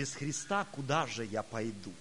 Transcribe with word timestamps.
Без 0.00 0.14
Христа 0.14 0.64
куда 0.64 1.06
же 1.06 1.26
я 1.26 1.42
пойду? 1.42 1.92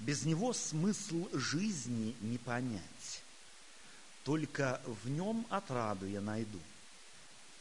Без 0.00 0.24
Него 0.24 0.52
смысл 0.52 1.28
жизни 1.32 2.16
не 2.20 2.36
понять. 2.36 3.22
Только 4.24 4.80
в 4.84 5.08
Нем 5.08 5.46
отраду 5.48 6.04
я 6.04 6.20
найду. 6.20 6.58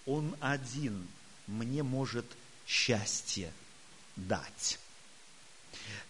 Он 0.07 0.35
один 0.39 1.07
мне 1.45 1.83
может 1.83 2.25
счастье 2.65 3.53
дать. 4.15 4.79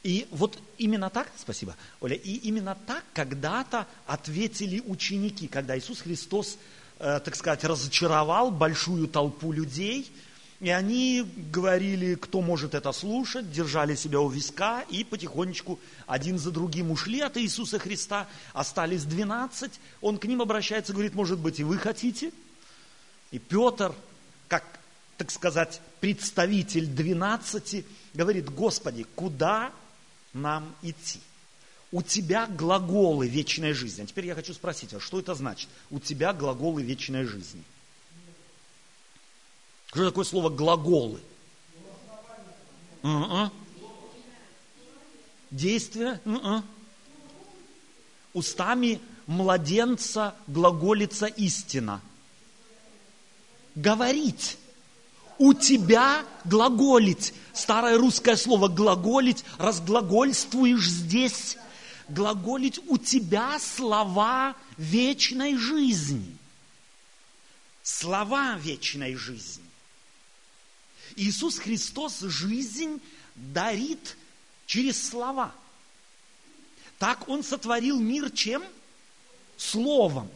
И 0.02 0.30
вот 0.32 0.58
именно 0.78 1.10
так, 1.10 1.30
спасибо, 1.36 1.76
Оля, 2.00 2.16
и 2.16 2.36
именно 2.36 2.76
так 2.88 3.04
когда-то 3.14 3.86
ответили 4.08 4.80
ученики, 4.80 5.50
когда 5.50 5.78
Иисус 5.78 6.00
Христос, 6.00 6.58
э, 7.00 7.20
так 7.20 7.36
сказать, 7.36 7.66
разочаровал 7.66 8.50
большую 8.50 9.10
толпу 9.10 9.52
людей– 9.52 10.10
и 10.62 10.70
они 10.70 11.26
говорили, 11.52 12.16
кто 12.16 12.42
может 12.42 12.76
это 12.76 12.92
слушать, 12.94 13.52
держали 13.52 13.96
себя 13.96 14.22
у 14.22 14.30
виска 14.30 14.86
и 14.90 15.04
потихонечку 15.04 15.80
один 16.08 16.40
за 16.40 16.52
другим 16.52 16.92
ушли 16.92 17.20
от 17.20 17.38
Иисуса 17.38 17.78
Христа. 17.78 18.28
Остались 18.54 19.04
двенадцать. 19.04 19.80
Он 20.00 20.18
к 20.18 20.26
ним 20.26 20.42
обращается, 20.42 20.94
говорит, 20.94 21.14
может 21.14 21.40
быть, 21.40 21.60
и 21.60 21.64
вы 21.64 21.78
хотите? 21.78 22.32
И 23.32 23.40
Петр, 23.40 23.94
как, 24.48 24.64
так 25.18 25.30
сказать, 25.30 25.82
представитель 26.00 26.88
двенадцати, 26.88 27.86
говорит, 28.14 28.50
Господи, 28.50 29.06
куда 29.16 29.74
нам 30.32 30.74
идти? 30.82 31.20
У 31.92 32.02
тебя 32.02 32.48
глаголы 32.48 33.28
вечной 33.28 33.74
жизни. 33.74 34.04
А 34.04 34.06
теперь 34.06 34.28
я 34.28 34.36
хочу 34.36 34.54
спросить, 34.54 34.94
а 34.94 35.02
что 35.02 35.20
это 35.20 35.36
значит? 35.36 35.68
У 35.90 36.00
тебя 36.00 36.32
глаголы 36.32 36.82
вечной 36.82 37.26
жизни– 37.26 37.64
что 39.96 40.08
такое 40.08 40.26
слово 40.26 40.50
глаголы? 40.50 41.22
Uh-uh. 43.02 43.50
Действие? 45.52 46.20
Uh-uh. 46.26 46.62
Устами 48.34 49.00
младенца 49.26 50.36
глаголится 50.48 51.28
истина. 51.28 52.02
Говорить. 53.76 54.58
У 55.38 55.54
тебя 55.54 56.26
глаголить. 56.44 57.34
Старое 57.54 57.98
русское 57.98 58.36
слово 58.36 58.68
глаголить. 58.68 59.46
Разглагольствуешь 59.58 60.90
здесь. 60.90 61.58
Глаголить 62.10 62.82
у 62.90 62.98
тебя 62.98 63.58
слова 63.60 64.58
вечной 64.76 65.56
жизни. 65.56 66.36
Слова 67.82 68.58
вечной 68.58 69.16
жизни. 69.16 69.65
Иисус 71.16 71.60
Христос 71.60 72.20
жизнь 72.20 73.02
дарит 73.36 74.18
через 74.66 75.10
слова. 75.10 75.54
Так 77.00 77.28
Он 77.30 77.44
сотворил 77.44 78.00
мир 78.00 78.32
чем? 78.32 78.64
Словом. 79.58 80.30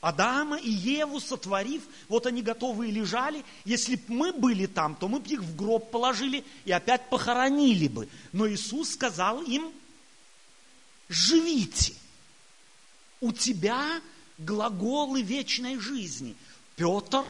Адама 0.00 0.56
и 0.58 0.68
Еву 0.68 1.20
сотворив, 1.20 1.84
вот 2.08 2.26
они 2.26 2.42
готовые 2.42 2.90
лежали. 2.90 3.44
Если 3.64 3.94
бы 3.94 4.02
мы 4.08 4.32
были 4.32 4.66
там, 4.66 4.96
то 4.96 5.06
мы 5.06 5.20
бы 5.20 5.28
их 5.28 5.40
в 5.40 5.54
гроб 5.54 5.92
положили 5.92 6.44
и 6.64 6.72
опять 6.72 7.08
похоронили 7.08 7.86
бы. 7.86 8.08
Но 8.32 8.50
Иисус 8.50 8.90
сказал 8.90 9.42
им, 9.42 9.72
живите. 11.08 11.94
У 13.20 13.30
тебя 13.30 14.00
глаголы 14.38 15.22
вечной 15.22 15.78
жизни. 15.78 16.34
Петр 16.74 17.24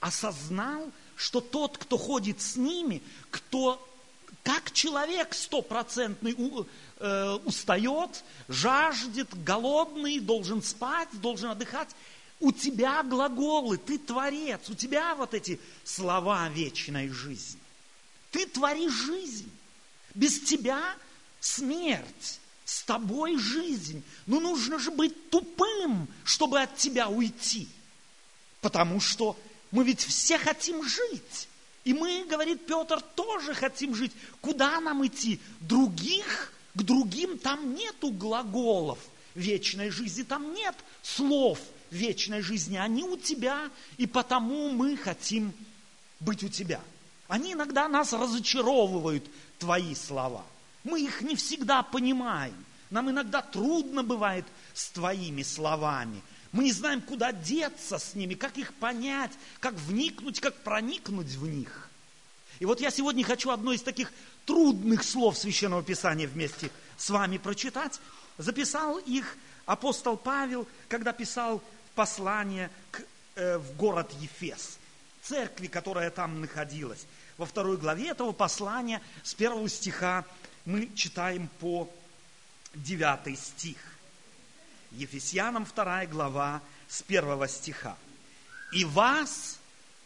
осознал, 0.00 0.92
что 1.18 1.40
тот, 1.40 1.76
кто 1.76 1.98
ходит 1.98 2.40
с 2.40 2.56
ними, 2.56 3.02
кто 3.30 3.84
как 4.44 4.72
человек 4.72 5.34
стопроцентный 5.34 6.36
э, 7.00 7.38
устает, 7.44 8.24
жаждет, 8.46 9.28
голодный, 9.42 10.20
должен 10.20 10.62
спать, 10.62 11.08
должен 11.14 11.50
отдыхать. 11.50 11.88
У 12.38 12.52
тебя 12.52 13.02
глаголы, 13.02 13.78
ты 13.78 13.98
творец, 13.98 14.70
у 14.70 14.74
тебя 14.74 15.16
вот 15.16 15.34
эти 15.34 15.60
слова 15.82 16.48
вечной 16.50 17.08
жизни. 17.08 17.60
Ты 18.30 18.46
творишь 18.46 18.92
жизнь. 18.92 19.50
Без 20.14 20.40
тебя 20.40 20.80
смерть, 21.40 22.40
с 22.64 22.84
тобой 22.84 23.36
жизнь. 23.38 24.04
Ну 24.26 24.38
нужно 24.38 24.78
же 24.78 24.92
быть 24.92 25.30
тупым, 25.30 26.06
чтобы 26.22 26.60
от 26.60 26.76
тебя 26.76 27.08
уйти. 27.08 27.68
Потому 28.60 29.00
что 29.00 29.36
мы 29.70 29.84
ведь 29.84 30.00
все 30.00 30.38
хотим 30.38 30.82
жить. 30.82 31.48
И 31.84 31.94
мы, 31.94 32.24
говорит 32.28 32.66
Петр, 32.66 33.00
тоже 33.00 33.54
хотим 33.54 33.94
жить. 33.94 34.12
Куда 34.40 34.80
нам 34.80 35.06
идти? 35.06 35.40
Других, 35.60 36.52
к 36.74 36.82
другим 36.82 37.38
там 37.38 37.74
нету 37.74 38.10
глаголов 38.10 38.98
вечной 39.34 39.90
жизни, 39.90 40.22
там 40.22 40.52
нет 40.54 40.74
слов 41.02 41.58
вечной 41.90 42.42
жизни. 42.42 42.76
Они 42.76 43.04
у 43.04 43.16
тебя, 43.16 43.70
и 43.96 44.06
потому 44.06 44.70
мы 44.70 44.96
хотим 44.96 45.52
быть 46.20 46.42
у 46.42 46.48
тебя. 46.48 46.80
Они 47.28 47.52
иногда 47.52 47.88
нас 47.88 48.12
разочаровывают, 48.12 49.24
твои 49.58 49.94
слова. 49.94 50.44
Мы 50.84 51.02
их 51.02 51.20
не 51.20 51.36
всегда 51.36 51.82
понимаем. 51.82 52.64
Нам 52.90 53.10
иногда 53.10 53.42
трудно 53.42 54.02
бывает 54.02 54.46
с 54.72 54.88
твоими 54.90 55.42
словами. 55.42 56.22
Мы 56.52 56.64
не 56.64 56.72
знаем, 56.72 57.02
куда 57.02 57.32
деться 57.32 57.98
с 57.98 58.14
ними, 58.14 58.34
как 58.34 58.56
их 58.56 58.72
понять, 58.74 59.32
как 59.60 59.74
вникнуть, 59.74 60.40
как 60.40 60.54
проникнуть 60.62 61.34
в 61.34 61.46
них. 61.46 61.88
И 62.58 62.64
вот 62.64 62.80
я 62.80 62.90
сегодня 62.90 63.24
хочу 63.24 63.50
одно 63.50 63.72
из 63.72 63.82
таких 63.82 64.12
трудных 64.46 65.04
слов 65.04 65.36
Священного 65.36 65.82
Писания 65.82 66.26
вместе 66.26 66.70
с 66.96 67.10
вами 67.10 67.38
прочитать. 67.38 68.00
Записал 68.38 68.98
их 68.98 69.36
апостол 69.66 70.16
Павел, 70.16 70.66
когда 70.88 71.12
писал 71.12 71.62
послание 71.94 72.70
к, 72.90 73.02
э, 73.34 73.58
в 73.58 73.76
город 73.76 74.10
Ефес, 74.20 74.78
церкви, 75.22 75.66
которая 75.66 76.10
там 76.10 76.40
находилась. 76.40 77.06
Во 77.36 77.44
второй 77.44 77.76
главе 77.76 78.08
этого 78.08 78.32
послания 78.32 79.02
с 79.22 79.34
первого 79.34 79.68
стиха 79.68 80.24
мы 80.64 80.90
читаем 80.94 81.48
по 81.60 81.88
девятый 82.74 83.36
стих. 83.36 83.76
Ефесянам 84.92 85.64
2 85.64 86.06
глава 86.06 86.62
с 86.88 87.02
1 87.06 87.48
стиха. 87.48 87.96
«И 88.72 88.84
вас, 88.84 89.58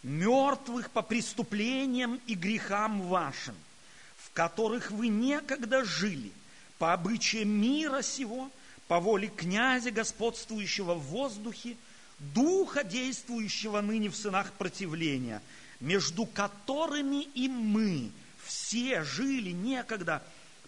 мертвых 0.03 0.91
по 0.91 1.03
преступлениям 1.03 2.21
и 2.27 2.35
грехам 2.35 3.03
вашим, 3.03 3.55
в 4.17 4.33
которых 4.33 4.91
вы 4.91 5.09
некогда 5.09 5.85
жили, 5.85 6.33
по 6.79 6.93
обычаям 6.93 7.49
мира 7.49 8.03
сего, 8.03 8.51
по 8.89 8.99
воле 8.99 9.29
князя, 9.29 9.91
господствующего 9.91 10.95
в 10.95 11.03
воздухе, 11.05 11.77
духа, 12.19 12.83
действующего 12.83 13.81
ныне 13.81 14.09
в 14.09 14.17
сынах 14.17 14.53
противления, 14.53 15.41
между 15.81 16.27
которыми 16.27 17.23
и 17.23 17.49
мы 17.49 18.11
все 18.45 19.03
жили 19.05 19.51
некогда 19.51 20.23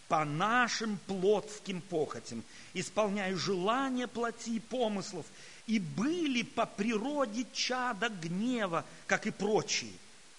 по 0.09 0.25
нашим 0.25 0.99
плотским 1.07 1.81
похотям, 1.81 2.45
исполняя 2.75 3.35
желания 3.37 4.07
плоти 4.07 4.51
и 4.51 4.61
помыслов, 4.61 5.27
и 5.67 5.79
были 5.79 6.43
по 6.43 6.67
природе 6.67 7.47
чада 7.53 8.09
гнева, 8.09 8.85
как 9.07 9.27
и 9.27 9.31
прочие. 9.31 9.93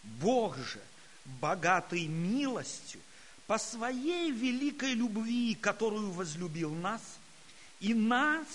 Бог 0.04 0.58
же, 0.58 0.80
богатый 1.42 2.06
милостью, 2.06 3.02
по 3.48 3.58
своей 3.58 4.32
великой 4.32 4.94
любви, 4.94 5.56
которую 5.56 6.12
возлюбил 6.12 6.74
нас, 6.74 7.02
и 7.80 7.94
нас, 7.94 8.48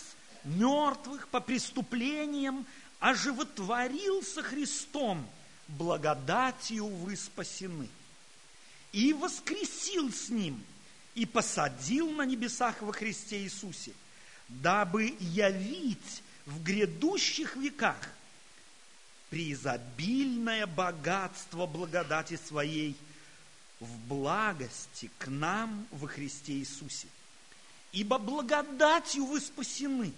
мертвых 0.45 1.29
по 1.29 1.41
преступлениям, 1.41 2.67
оживотворился 3.01 4.43
Христом, 4.43 5.27
благодатью 5.67 6.87
вы 6.87 7.17
спасены, 7.17 7.89
и 8.93 9.13
воскресил 9.13 10.13
с 10.13 10.29
Ним– 10.29 10.63
и 11.21 11.27
посадил 11.27 12.11
на 12.13 12.23
небесах 12.23 12.81
во 12.81 12.95
Христе 12.95 13.43
Иисусе, 13.43 13.93
дабы 14.49 15.15
явить 15.21 16.23
в 16.47 16.63
грядущих 16.63 17.57
веках 17.57 18.09
преизобильное 19.29 20.67
богатство 20.67 21.67
благодати 21.67 22.41
Своей 22.47 22.97
в 23.81 23.99
благости 24.09 25.11
к 25.19 25.27
нам 25.27 25.87
во 25.91 26.09
Христе 26.09 26.55
Иисусе. 26.55 27.09
Ибо 27.93 28.17
благодатью 28.17 29.27
вы 29.27 29.43
спасены 29.43 30.15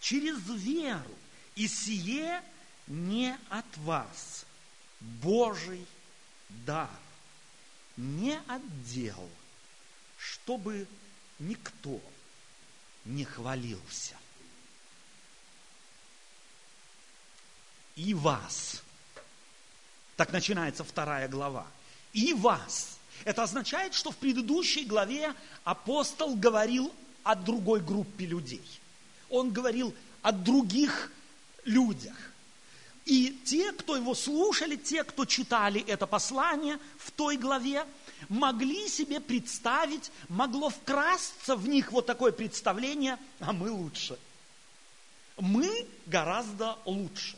через 0.00 0.38
веру, 0.48 1.16
и 1.54 1.68
сие 1.68 2.42
не 2.88 3.38
от 3.48 3.76
вас, 3.76 4.44
Божий 4.98 5.86
дар, 6.66 6.90
не 7.96 8.40
от 8.48 8.82
дел– 8.82 9.30
чтобы 10.22 10.86
никто 11.40 12.00
не 13.04 13.24
хвалился. 13.24 14.16
И 17.96 18.14
вас. 18.14 18.82
Так 20.16 20.32
начинается 20.32 20.84
вторая 20.84 21.28
глава. 21.28 21.66
И 22.12 22.32
вас. 22.34 22.98
Это 23.24 23.42
означает, 23.42 23.94
что 23.94 24.12
в 24.12 24.16
предыдущей 24.16 24.84
главе 24.84 25.34
апостол 25.64 26.36
говорил 26.36 26.94
о 27.24 27.34
другой 27.34 27.80
группе 27.80 28.24
людей. 28.24 28.64
Он 29.28 29.50
говорил 29.50 29.94
о 30.22 30.30
других 30.30 31.10
людях. 31.64 32.16
И 33.04 33.40
те, 33.44 33.72
кто 33.72 33.96
его 33.96 34.14
слушали, 34.14 34.76
те, 34.76 35.02
кто 35.02 35.24
читали 35.24 35.84
это 35.88 36.06
послание 36.06 36.78
в 36.98 37.10
той 37.10 37.36
главе, 37.36 37.84
могли 38.28 38.88
себе 38.88 39.20
представить, 39.20 40.10
могло 40.28 40.70
вкрасться 40.70 41.56
в 41.56 41.68
них 41.68 41.92
вот 41.92 42.06
такое 42.06 42.32
представление, 42.32 43.18
а 43.40 43.52
мы 43.52 43.70
лучше. 43.70 44.18
Мы 45.38 45.86
гораздо 46.06 46.78
лучше. 46.84 47.36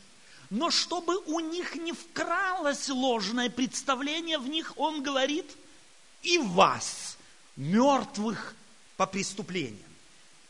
Но 0.50 0.70
чтобы 0.70 1.16
у 1.26 1.40
них 1.40 1.74
не 1.74 1.92
вкралось 1.92 2.88
ложное 2.88 3.50
представление 3.50 4.38
в 4.38 4.48
них, 4.48 4.74
он 4.76 5.02
говорит, 5.02 5.50
и 6.22 6.38
вас, 6.38 7.16
мертвых 7.56 8.54
по 8.96 9.06
преступлениям. 9.06 9.90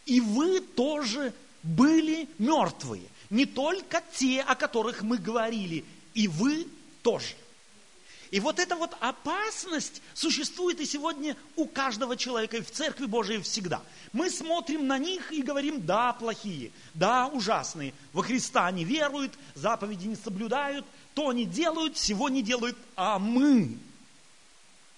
И 0.06 0.20
вы 0.20 0.60
тоже 0.60 1.32
были 1.62 2.28
мертвые. 2.38 3.04
Не 3.30 3.46
только 3.46 4.02
те, 4.12 4.42
о 4.42 4.54
которых 4.54 5.02
мы 5.02 5.16
говорили, 5.16 5.84
и 6.12 6.28
вы 6.28 6.66
тоже. 7.02 7.34
И 8.30 8.40
вот 8.40 8.58
эта 8.58 8.76
вот 8.76 8.96
опасность 9.00 10.02
существует 10.14 10.80
и 10.80 10.86
сегодня 10.86 11.36
у 11.56 11.66
каждого 11.66 12.16
человека, 12.16 12.56
и 12.56 12.62
в 12.62 12.70
Церкви 12.70 13.06
Божией 13.06 13.40
всегда. 13.40 13.82
Мы 14.12 14.30
смотрим 14.30 14.86
на 14.86 14.98
них 14.98 15.32
и 15.32 15.42
говорим, 15.42 15.84
да, 15.84 16.12
плохие, 16.12 16.70
да, 16.94 17.26
ужасные, 17.28 17.94
во 18.12 18.22
Христа 18.22 18.70
не 18.70 18.84
веруют, 18.84 19.32
заповеди 19.54 20.06
не 20.06 20.16
соблюдают, 20.16 20.86
то 21.14 21.32
не 21.32 21.44
делают, 21.44 21.96
всего 21.96 22.28
не 22.28 22.42
делают, 22.42 22.76
а 22.96 23.18
мы. 23.18 23.78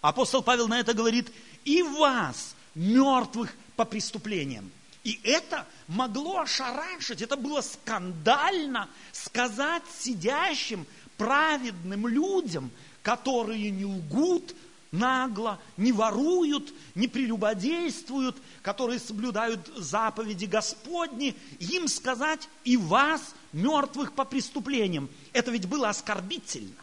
Апостол 0.00 0.43
Павел 0.43 0.69
на 0.69 0.79
это 0.79 0.94
говорит, 0.94 1.31
и 1.64 1.82
вас, 1.82 2.55
мертвых 2.75 3.52
по 3.75 3.84
преступлениям. 3.84 4.70
И 5.02 5.20
это 5.22 5.67
могло 5.88 6.40
ошарашить, 6.40 7.22
это 7.22 7.37
было 7.37 7.61
скандально 7.61 8.88
сказать 9.12 9.82
сидящим 9.99 10.87
праведным 11.17 12.06
людям– 12.06 12.70
которые 13.06 13.70
не 13.70 13.85
лгут 13.85 14.53
нагло, 14.91 15.61
не 15.76 15.93
воруют, 15.93 16.75
не 16.97 17.06
прелюбодействуют, 17.06 18.37
которые 18.62 18.99
соблюдают 18.99 19.64
заповеди 19.76 20.47
Господни, 20.47 21.37
им 21.61 21.87
сказать 21.87 22.49
и 22.64 22.76
вас, 22.76 23.37
мертвых 23.53 24.12
по 24.12 24.25
преступлениям. 24.25 25.08
Это 25.32 25.53
ведь 25.53 25.69
было 25.69 25.88
оскорбительно. 25.88 26.75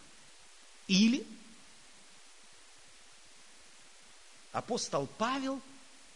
Или 0.87 1.27
апостол 4.53 5.09
Павел 5.17 5.59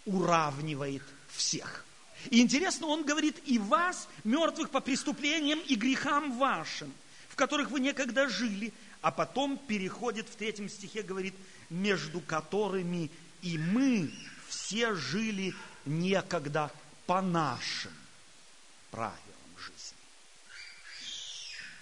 уравнивает 0.05 1.03
всех. 1.27 1.83
И 2.29 2.39
интересно, 2.39 2.87
он 2.87 3.03
говорит, 3.03 3.35
и 3.45 3.59
вас, 3.59 4.07
мертвых 4.23 4.69
по 4.69 4.79
преступлениям 4.79 5.59
и 5.67 5.75
грехам 5.75 6.37
вашим, 6.37 6.93
в 7.27 7.35
которых 7.35 7.71
вы 7.71 7.81
некогда 7.81 8.29
жили, 8.29 8.71
а 9.01 9.11
потом 9.11 9.57
переходит 9.57 10.27
в 10.27 10.35
третьем 10.35 10.69
стихе, 10.69 11.01
говорит, 11.01 11.35
между 11.69 12.19
которыми 12.21 13.09
и 13.41 13.57
мы 13.57 14.11
все 14.47 14.95
жили 14.95 15.53
некогда 15.85 16.71
по 17.05 17.21
нашим 17.21 17.93
правилам 18.91 19.17
жизни. 19.57 19.97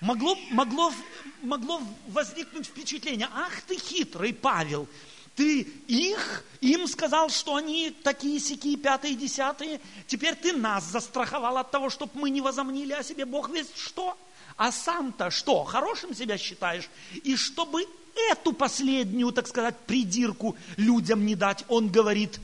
Могло, 0.01 0.35
могло, 0.51 0.93
могло 1.41 1.81
возникнуть 2.07 2.67
впечатление, 2.67 3.29
ах 3.33 3.61
ты 3.61 3.77
хитрый 3.77 4.33
Павел, 4.33 4.87
ты 5.35 5.61
их, 5.61 6.43
им 6.61 6.87
сказал, 6.87 7.29
что 7.29 7.55
они 7.55 7.91
такие, 8.03 8.39
сякие, 8.39 8.77
пятые, 8.77 9.15
десятые, 9.15 9.81
теперь 10.07 10.35
ты 10.35 10.53
нас 10.53 10.85
застраховал 10.85 11.57
от 11.57 11.71
того, 11.71 11.89
чтобы 11.89 12.11
мы 12.15 12.29
не 12.29 12.41
возомнили 12.41 12.93
о 12.93 13.03
себе 13.03 13.25
Бог 13.25 13.49
весь 13.49 13.73
что? 13.75 14.17
А 14.57 14.71
сам-то 14.71 15.31
что, 15.31 15.63
хорошим 15.63 16.15
себя 16.15 16.37
считаешь? 16.37 16.89
И 17.23 17.35
чтобы 17.35 17.85
эту 18.31 18.53
последнюю, 18.53 19.31
так 19.31 19.47
сказать, 19.47 19.77
придирку 19.85 20.55
людям 20.77 21.25
не 21.25 21.35
дать, 21.35 21.65
он 21.67 21.89
говорит, 21.89 22.39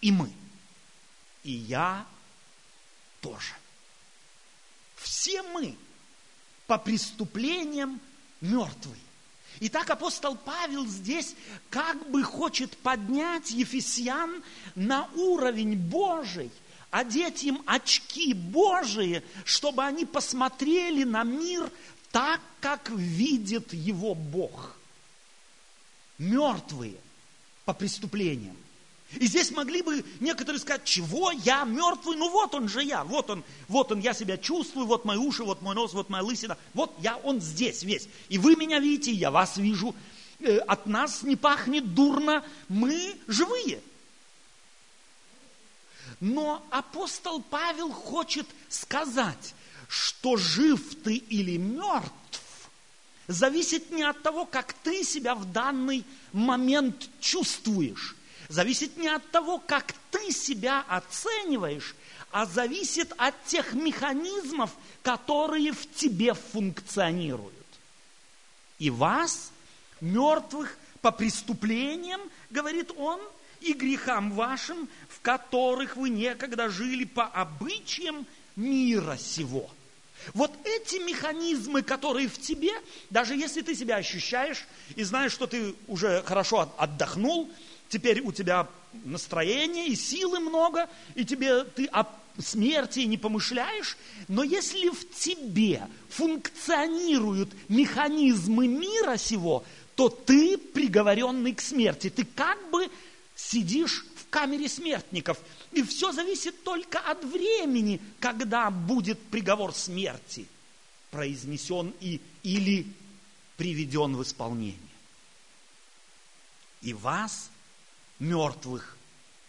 и 0.00 0.10
мы, 0.10 0.32
и 1.44 1.52
я 1.52 2.04
тоже. 3.20 3.54
Все 4.96 5.42
мы 5.42 5.76
по 6.66 6.76
преступлениям 6.76 8.00
мертвые. 8.40 9.00
И 9.60 9.68
так 9.68 9.90
апостол 9.90 10.36
Павел 10.36 10.86
здесь 10.86 11.34
как 11.70 12.10
бы 12.10 12.22
хочет 12.22 12.76
поднять 12.78 13.50
Ефесян 13.50 14.42
на 14.74 15.08
уровень 15.14 15.76
Божий– 15.76 16.50
одеть 16.90 17.44
им 17.44 17.62
очки 17.66 18.32
Божии, 18.32 19.22
чтобы 19.44 19.84
они 19.84 20.04
посмотрели 20.04 21.04
на 21.04 21.22
мир 21.24 21.70
так, 22.10 22.40
как 22.60 22.90
видит 22.90 23.72
его 23.72 24.14
Бог. 24.14 24.76
Мертвые 26.18 26.96
по 27.64 27.72
преступлениям. 27.72 28.56
И 29.16 29.26
здесь 29.26 29.50
могли 29.52 29.80
бы 29.80 30.04
некоторые 30.20 30.60
сказать, 30.60 30.84
чего 30.84 31.30
я 31.30 31.64
мертвый? 31.64 32.16
Ну 32.16 32.30
вот 32.30 32.54
он 32.54 32.68
же 32.68 32.82
я, 32.82 33.04
вот 33.04 33.30
он, 33.30 33.42
вот 33.66 33.90
он, 33.90 34.00
я 34.00 34.12
себя 34.12 34.36
чувствую, 34.36 34.86
вот 34.86 35.06
мои 35.06 35.16
уши, 35.16 35.44
вот 35.44 35.62
мой 35.62 35.74
нос, 35.74 35.94
вот 35.94 36.10
моя 36.10 36.22
лысина, 36.22 36.58
вот 36.74 36.94
я, 37.00 37.16
он 37.16 37.40
здесь 37.40 37.82
весь. 37.82 38.08
И 38.28 38.36
вы 38.36 38.54
меня 38.56 38.80
видите, 38.80 39.12
я 39.12 39.30
вас 39.30 39.56
вижу. 39.56 39.94
Э, 40.40 40.58
от 40.58 40.86
нас 40.86 41.22
не 41.22 41.36
пахнет 41.36 41.94
дурно, 41.94 42.44
мы 42.68 43.16
живые. 43.26 43.80
Но 46.20 46.66
апостол 46.70 47.42
Павел 47.42 47.92
хочет 47.92 48.46
сказать, 48.68 49.54
что 49.88 50.36
жив 50.36 50.96
ты 51.02 51.14
или 51.14 51.56
мертв, 51.56 52.12
зависит 53.28 53.90
не 53.90 54.02
от 54.02 54.22
того, 54.22 54.44
как 54.44 54.72
ты 54.72 55.04
себя 55.04 55.34
в 55.34 55.50
данный 55.52 56.04
момент 56.32 57.08
чувствуешь, 57.20 58.16
зависит 58.48 58.96
не 58.96 59.08
от 59.08 59.30
того, 59.30 59.58
как 59.58 59.94
ты 60.10 60.32
себя 60.32 60.84
оцениваешь, 60.88 61.94
а 62.30 62.46
зависит 62.46 63.12
от 63.16 63.44
тех 63.44 63.72
механизмов, 63.74 64.70
которые 65.02 65.72
в 65.72 65.90
тебе 65.94 66.34
функционируют. 66.34 67.54
И 68.78 68.90
вас, 68.90 69.50
мертвых 70.00 70.76
по 71.00 71.10
преступлениям, 71.10 72.20
говорит 72.50 72.90
он, 72.96 73.20
и 73.60 73.72
грехам 73.72 74.32
вашим, 74.32 74.88
в 75.18 75.22
которых 75.22 75.96
вы 75.96 76.10
некогда 76.10 76.68
жили 76.68 77.04
по 77.04 77.24
обычаям 77.24 78.24
мира 78.54 79.16
сего. 79.16 79.68
Вот 80.34 80.52
эти 80.64 80.96
механизмы, 80.96 81.82
которые 81.82 82.28
в 82.28 82.40
тебе, 82.40 82.72
даже 83.10 83.34
если 83.34 83.62
ты 83.62 83.74
себя 83.74 83.96
ощущаешь 83.96 84.66
и 84.94 85.02
знаешь, 85.02 85.32
что 85.32 85.46
ты 85.46 85.74
уже 85.88 86.22
хорошо 86.22 86.72
отдохнул, 86.76 87.50
теперь 87.88 88.20
у 88.20 88.32
тебя 88.32 88.68
настроение 89.04 89.88
и 89.88 89.96
силы 89.96 90.38
много, 90.38 90.88
и 91.14 91.24
тебе 91.24 91.64
ты 91.64 91.86
о 91.86 92.06
смерти 92.38 93.00
не 93.00 93.16
помышляешь, 93.16 93.96
но 94.28 94.44
если 94.44 94.88
в 94.90 95.10
тебе 95.10 95.82
функционируют 96.10 97.50
механизмы 97.68 98.68
мира 98.68 99.16
сего, 99.16 99.64
то 99.96 100.08
ты 100.08 100.58
приговоренный 100.58 101.54
к 101.54 101.60
смерти. 101.60 102.08
Ты 102.08 102.24
как 102.24 102.70
бы 102.70 102.88
сидишь 103.34 104.04
камере 104.30 104.68
смертников. 104.68 105.38
И 105.72 105.82
все 105.82 106.12
зависит 106.12 106.64
только 106.64 106.98
от 106.98 107.24
времени, 107.24 108.00
когда 108.20 108.70
будет 108.70 109.20
приговор 109.28 109.74
смерти 109.74 110.46
произнесен 111.10 111.94
и, 112.00 112.20
или 112.42 112.86
приведен 113.56 114.16
в 114.16 114.22
исполнение. 114.22 114.78
И 116.82 116.92
вас, 116.92 117.50
мертвых 118.18 118.96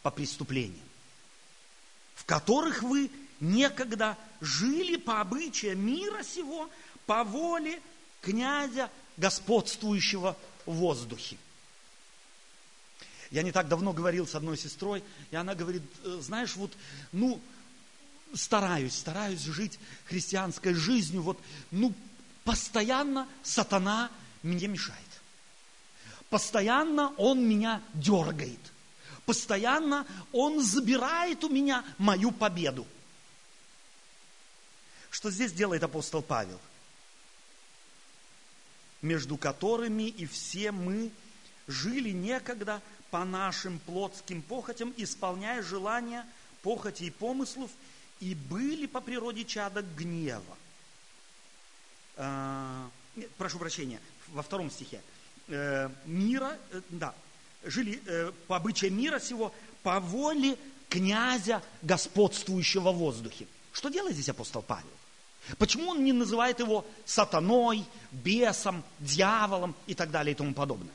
по 0.01 0.12
преступлениям, 0.12 0.89
в 2.15 2.25
которых 2.25 2.81
вы 2.81 3.12
некогда 3.39 4.17
жили 4.41 4.95
по 4.95 5.21
обычаям 5.21 5.86
мира 5.86 6.24
сего, 6.24 6.69
по 7.05 7.24
воле 7.24 7.81
князя, 8.21 8.89
господствующего 9.17 10.38
в 10.65 10.74
воздухе. 10.74 11.38
Я 13.31 13.43
не 13.43 13.51
так 13.51 13.67
давно 13.67 13.93
говорил 13.93 14.27
с 14.27 14.36
одной 14.36 14.57
сестрой, 14.57 15.03
и 15.31 15.36
она 15.36 15.55
говорит, 15.55 15.83
«Э, 16.03 16.19
знаешь, 16.21 16.55
вот, 16.55 16.71
ну, 17.12 17.39
стараюсь, 18.33 18.95
стараюсь 18.95 19.41
жить 19.41 19.79
христианской 20.05 20.74
жизнью, 20.74 21.21
вот, 21.21 21.39
ну, 21.71 21.93
постоянно 22.43 23.27
сатана 23.43 24.09
мне 24.41 24.67
мешает. 24.67 25.00
Постоянно 26.29 27.13
он 27.17 27.48
меня 27.48 27.81
дергает. 27.93 28.59
Постоянно 29.25 30.07
он 30.31 30.63
забирает 30.63 31.43
у 31.43 31.50
меня 31.50 31.83
мою 31.98 32.31
победу. 32.31 32.88
Что 35.12 35.29
здесь 35.29 35.53
делает 35.53 35.83
апостол 35.83 36.21
Павел? 36.21 36.59
между 39.01 39.38
которыми 39.38 40.03
и 40.03 40.25
все 40.25 40.71
мы 40.71 41.12
жили 41.67 42.09
некогда 42.09 42.81
по 43.12 43.25
нашим 43.25 43.80
плотским 43.80 44.42
похотям, 44.42 44.94
исполняя 44.98 45.62
желания, 45.62 46.25
похоти 46.62 47.04
и 47.04 47.10
помыслов, 47.10 47.72
и 48.20 48.36
были 48.36 48.86
по 48.86 49.01
природе 49.01 49.46
чада 49.46 49.82
гнева. 49.82 50.58
А, 52.18 52.89
прошу 53.38 53.60
прощения, 53.60 54.00
во 54.30 54.44
втором 54.44 54.70
стихе. 54.70 55.01
Э, 55.48 55.89
мира, 56.06 56.58
э, 56.72 56.82
да, 56.89 57.16
жили 57.63 58.01
э, 58.06 58.32
по 58.48 58.58
обычаям 58.58 58.98
мира 58.98 59.20
сего, 59.20 59.54
по 59.82 60.00
воле 60.00 60.58
князя, 60.89 61.63
господствующего 61.82 62.92
в 62.92 62.98
воздухе. 62.98 63.48
Что 63.72 63.89
делает 63.89 64.16
здесь 64.16 64.30
апостол 64.30 64.62
Павел? 64.62 64.89
Почему 65.58 65.92
он 65.92 66.04
не 66.04 66.13
называет 66.13 66.60
его 66.60 66.86
сатаной, 67.06 67.86
бесом, 68.12 68.84
дьяволом 69.00 69.74
и 69.88 69.96
так 69.96 70.12
далее 70.12 70.34
и 70.34 70.36
тому 70.36 70.54
подобное? 70.54 70.94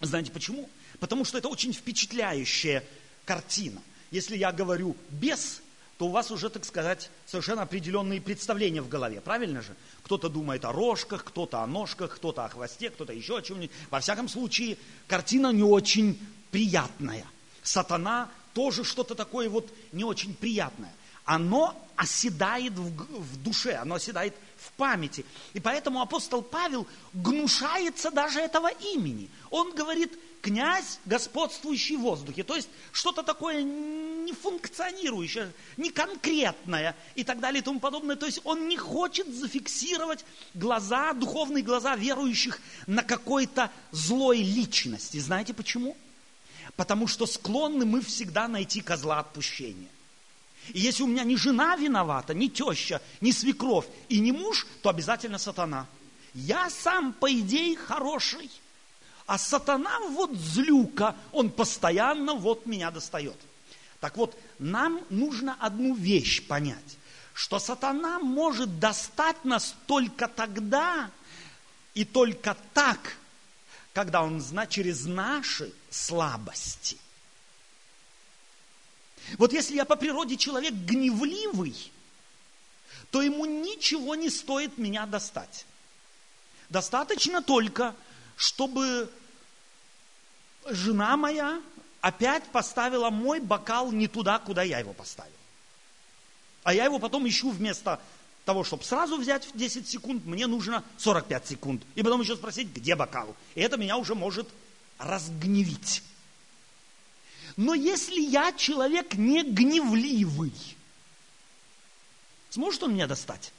Знаете 0.00 0.32
почему? 0.32 0.68
Потому 1.00 1.24
что 1.24 1.38
это 1.38 1.48
очень 1.48 1.72
впечатляющая 1.72 2.84
картина. 3.24 3.80
Если 4.10 4.36
я 4.36 4.52
говорю 4.52 4.96
бес, 5.10 5.60
то 5.98 6.06
у 6.06 6.10
вас 6.10 6.30
уже, 6.30 6.48
так 6.48 6.64
сказать, 6.64 7.10
совершенно 7.26 7.62
определенные 7.62 8.20
представления 8.20 8.80
в 8.80 8.88
голове. 8.88 9.20
Правильно 9.20 9.62
же? 9.62 9.74
Кто-то 10.04 10.28
думает 10.28 10.64
о 10.64 10.72
рожках, 10.72 11.24
кто-то 11.24 11.60
о 11.60 11.66
ножках, 11.66 12.16
кто-то 12.16 12.44
о 12.44 12.48
хвосте, 12.48 12.90
кто-то 12.90 13.12
еще 13.12 13.38
о 13.38 13.42
чем-нибудь. 13.42 13.74
Во 13.90 14.00
всяком 14.00 14.28
случае, 14.28 14.78
картина 15.08 15.52
не 15.52 15.64
очень 15.64 16.18
приятная. 16.50 17.26
Сатана 17.62 18.30
тоже 18.54 18.84
что-то 18.84 19.14
такое 19.14 19.48
вот 19.48 19.72
не 19.92 20.04
очень 20.04 20.34
приятное. 20.34 20.92
Оно 21.28 21.76
оседает 21.94 22.72
в, 22.72 23.20
в 23.20 23.42
душе, 23.42 23.74
оно 23.74 23.96
оседает 23.96 24.34
в 24.56 24.72
памяти. 24.72 25.26
И 25.52 25.60
поэтому 25.60 26.00
апостол 26.00 26.40
Павел 26.40 26.86
гнушается 27.12 28.10
даже 28.10 28.40
этого 28.40 28.68
имени. 28.94 29.28
Он 29.50 29.74
говорит, 29.74 30.18
князь, 30.40 30.98
господствующий 31.04 31.96
в 31.96 32.00
воздухе. 32.00 32.44
То 32.44 32.56
есть 32.56 32.70
что-то 32.92 33.22
такое 33.22 33.62
нефункционирующее, 33.62 35.52
неконкретное 35.76 36.96
и 37.14 37.24
так 37.24 37.40
далее 37.40 37.60
и 37.60 37.62
тому 37.62 37.78
подобное. 37.78 38.16
То 38.16 38.24
есть 38.24 38.40
он 38.44 38.66
не 38.66 38.78
хочет 38.78 39.28
зафиксировать 39.28 40.24
глаза, 40.54 41.12
духовные 41.12 41.62
глаза 41.62 41.94
верующих 41.94 42.58
на 42.86 43.02
какой-то 43.02 43.70
злой 43.90 44.38
личности. 44.38 45.18
Знаете 45.18 45.52
почему? 45.52 45.94
Потому 46.74 47.06
что 47.06 47.26
склонны 47.26 47.84
мы 47.84 48.00
всегда 48.00 48.48
найти 48.48 48.80
козла 48.80 49.18
отпущения. 49.18 49.90
И 50.72 50.80
если 50.80 51.02
у 51.02 51.06
меня 51.06 51.24
не 51.24 51.36
жена 51.36 51.76
виновата, 51.76 52.34
не 52.34 52.48
теща, 52.48 53.00
не 53.20 53.32
свекровь 53.32 53.86
и 54.08 54.20
не 54.20 54.32
муж, 54.32 54.66
то 54.82 54.90
обязательно 54.90 55.38
сатана. 55.38 55.86
Я 56.34 56.70
сам, 56.70 57.12
по 57.12 57.32
идее, 57.32 57.76
хороший. 57.76 58.50
А 59.26 59.38
сатана 59.38 59.98
вот 60.10 60.34
злюка, 60.34 61.16
он 61.32 61.50
постоянно 61.50 62.34
вот 62.34 62.66
меня 62.66 62.90
достает. 62.90 63.36
Так 64.00 64.16
вот, 64.16 64.38
нам 64.58 65.00
нужно 65.10 65.56
одну 65.58 65.94
вещь 65.94 66.46
понять, 66.46 66.96
что 67.34 67.58
сатана 67.58 68.18
может 68.20 68.78
достать 68.78 69.44
нас 69.44 69.74
только 69.86 70.28
тогда 70.28 71.10
и 71.94 72.04
только 72.04 72.56
так, 72.74 73.16
когда 73.92 74.22
он 74.22 74.42
через 74.68 75.04
наши 75.04 75.72
слабости– 75.90 76.98
вот 79.36 79.52
если 79.52 79.74
я 79.74 79.84
по 79.84 79.96
природе 79.96 80.36
человек 80.36 80.72
гневливый, 80.72 81.92
то 83.10 83.22
ему 83.22 83.44
ничего 83.44 84.14
не 84.14 84.30
стоит 84.30 84.78
меня 84.78 85.06
достать. 85.06 85.66
Достаточно 86.68 87.42
только, 87.42 87.94
чтобы 88.36 89.10
жена 90.66 91.16
моя 91.16 91.60
опять 92.00 92.44
поставила 92.44 93.10
мой 93.10 93.40
бокал 93.40 93.92
не 93.92 94.08
туда, 94.08 94.38
куда 94.38 94.62
я 94.62 94.78
его 94.78 94.92
поставил. 94.92 95.32
А 96.64 96.74
я 96.74 96.84
его 96.84 96.98
потом 96.98 97.26
ищу 97.26 97.50
вместо 97.50 98.00
того, 98.44 98.64
чтобы 98.64 98.84
сразу 98.84 99.16
взять 99.16 99.46
в 99.46 99.56
10 99.56 99.88
секунд, 99.88 100.24
мне 100.24 100.46
нужно 100.46 100.84
45 100.98 101.46
секунд. 101.46 101.82
И 101.94 102.02
потом 102.02 102.20
еще 102.20 102.36
спросить, 102.36 102.68
где 102.68 102.94
бокал. 102.94 103.34
И 103.54 103.60
это 103.60 103.76
меня 103.76 103.96
уже 103.96 104.14
может 104.14 104.48
разгневить. 104.98 106.02
Но 107.58 107.74
если 107.74 108.20
я 108.20 108.52
человек 108.52 109.14
не 109.14 109.42
гневливый, 109.42 110.52
сможет 112.50 112.84
он 112.84 112.94
меня 112.94 113.08
достать? 113.08 113.52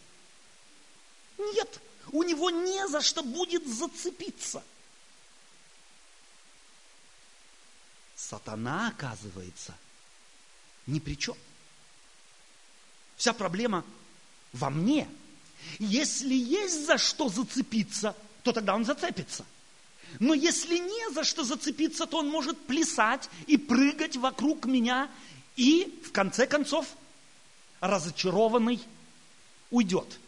Нет, 1.38 1.82
у 2.14 2.24
него 2.24 2.50
не 2.50 2.88
за 2.88 3.02
что 3.02 3.22
будет 3.24 3.68
зацепиться. 3.68 4.64
Сатана, 8.16 8.88
оказывается, 8.88 9.76
ни 10.88 11.00
при 11.00 11.16
чем. 11.16 11.36
Вся 13.18 13.34
проблема 13.34 13.84
во 14.54 14.70
мне. 14.70 15.10
Если 15.78 16.36
есть 16.36 16.86
за 16.86 16.98
что 16.98 17.28
зацепиться, 17.28 18.16
то 18.44 18.54
тогда 18.54 18.76
он 18.76 18.86
зацепится– 18.86 19.46
но 20.18 20.34
если 20.34 20.78
не 20.78 21.14
за 21.14 21.24
что 21.24 21.44
зацепиться, 21.44 22.06
то 22.06 22.18
он 22.18 22.30
может 22.30 22.58
плясать 22.66 23.30
и 23.48 23.58
прыгать 23.58 24.16
вокруг 24.18 24.66
меня 24.66 25.10
и, 25.56 26.02
в 26.04 26.12
конце 26.12 26.48
концов, 26.48 26.88
разочарованный 27.80 28.82
уйдет. 29.70 30.20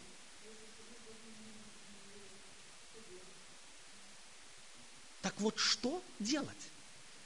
Так 5.22 5.34
вот, 5.40 5.58
что 5.58 6.02
делать? 6.18 6.48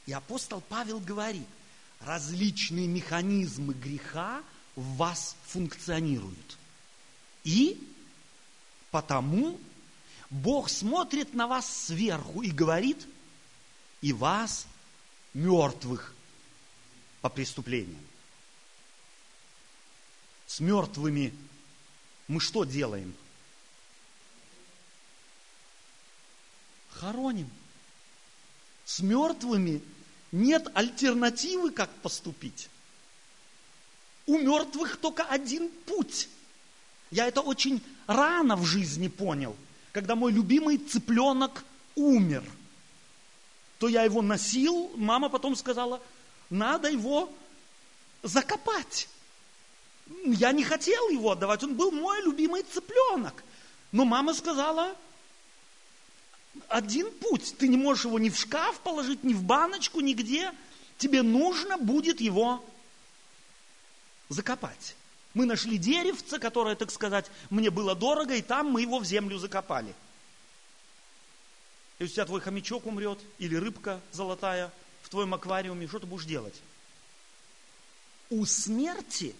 И 0.06 0.12
апостол 0.12 0.62
Павел 0.68 1.00
говорит, 1.00 1.46
различные 2.00 2.86
механизмы 2.86 3.74
греха 3.74 4.42
в 4.76 4.96
вас 4.96 5.34
функционируют. 5.46 6.58
И 7.44 7.82
потому 8.90 9.58
Бог 10.30 10.68
смотрит 10.68 11.34
на 11.34 11.46
вас 11.46 11.86
сверху 11.86 12.42
и 12.42 12.50
говорит, 12.50 13.06
и 14.00 14.12
вас, 14.12 14.66
мертвых, 15.34 16.14
по 17.20 17.28
преступлениям. 17.28 18.04
С 20.46 20.60
мертвыми 20.60 21.34
мы 22.28 22.40
что 22.40 22.64
делаем? 22.64 23.14
Хороним. 26.90 27.50
С 28.84 29.00
мертвыми 29.00 29.82
нет 30.32 30.68
альтернативы, 30.74 31.70
как 31.70 31.90
поступить. 32.00 32.68
У 34.26 34.38
мертвых 34.38 34.96
только 34.96 35.24
один 35.24 35.68
путь. 35.86 36.28
Я 37.10 37.26
это 37.26 37.40
очень 37.40 37.82
рано 38.08 38.56
в 38.56 38.64
жизни 38.64 39.06
понял– 39.06 39.56
когда 39.96 40.14
мой 40.14 40.30
любимый 40.30 40.76
цыпленок 40.76 41.64
умер, 41.94 42.44
то 43.78 43.88
я 43.88 44.02
его 44.02 44.20
носил, 44.20 44.90
мама 44.94 45.30
потом 45.30 45.56
сказала, 45.56 46.02
надо 46.50 46.90
его 46.90 47.32
закопать. 48.22 49.08
Я 50.26 50.52
не 50.52 50.64
хотел 50.64 51.08
его 51.08 51.30
отдавать, 51.30 51.64
он 51.64 51.76
был 51.76 51.92
мой 51.92 52.20
любимый 52.20 52.62
цыпленок. 52.62 53.42
Но 53.90 54.04
мама 54.04 54.34
сказала, 54.34 54.94
один 56.68 57.10
путь, 57.10 57.54
ты 57.56 57.66
не 57.66 57.78
можешь 57.78 58.04
его 58.04 58.18
ни 58.18 58.28
в 58.28 58.36
шкаф 58.36 58.78
положить, 58.80 59.24
ни 59.24 59.32
в 59.32 59.44
баночку, 59.44 60.00
нигде. 60.00 60.52
Тебе 60.98 61.22
нужно 61.22 61.78
будет 61.78 62.20
его 62.20 62.62
закопать. 64.28 64.94
Мы 65.36 65.44
нашли 65.44 65.76
деревце, 65.76 66.38
которое, 66.38 66.76
так 66.76 66.90
сказать, 66.90 67.26
мне 67.50 67.68
было 67.68 67.94
дорого, 67.94 68.34
и 68.34 68.40
там 68.40 68.70
мы 68.70 68.80
его 68.80 68.98
в 68.98 69.04
землю 69.04 69.36
закопали. 69.36 69.94
Если 71.98 72.12
у 72.12 72.14
тебя 72.14 72.24
твой 72.24 72.40
хомячок 72.40 72.86
умрет, 72.86 73.18
или 73.38 73.54
рыбка 73.54 74.00
золотая 74.12 74.72
в 75.02 75.10
твоем 75.10 75.34
аквариуме, 75.34 75.88
что 75.88 75.98
ты 75.98 76.06
будешь 76.06 76.24
делать? 76.24 76.54
У 78.30 78.46
смерти 78.46 79.36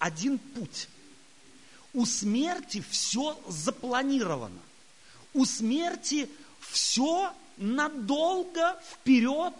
один 0.00 0.40
путь. 0.40 0.88
У 1.92 2.04
смерти 2.04 2.82
все 2.90 3.40
запланировано. 3.46 4.62
У 5.32 5.44
смерти 5.44 6.28
все 6.58 7.32
надолго 7.56 8.82
вперед 8.90 9.54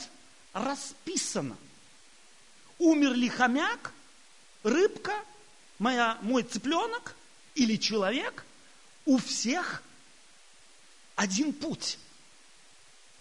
расписано. 0.53 1.57
Умер 2.81 3.13
ли 3.15 3.29
хомяк, 3.29 3.93
рыбка, 4.63 5.13
моя, 5.79 6.19
мой 6.23 6.43
цыпленок 6.43 7.17
или 7.55 7.77
человек, 7.77 8.45
у 9.05 9.19
всех 9.19 9.83
один 11.17 11.53
путь. 11.53 11.99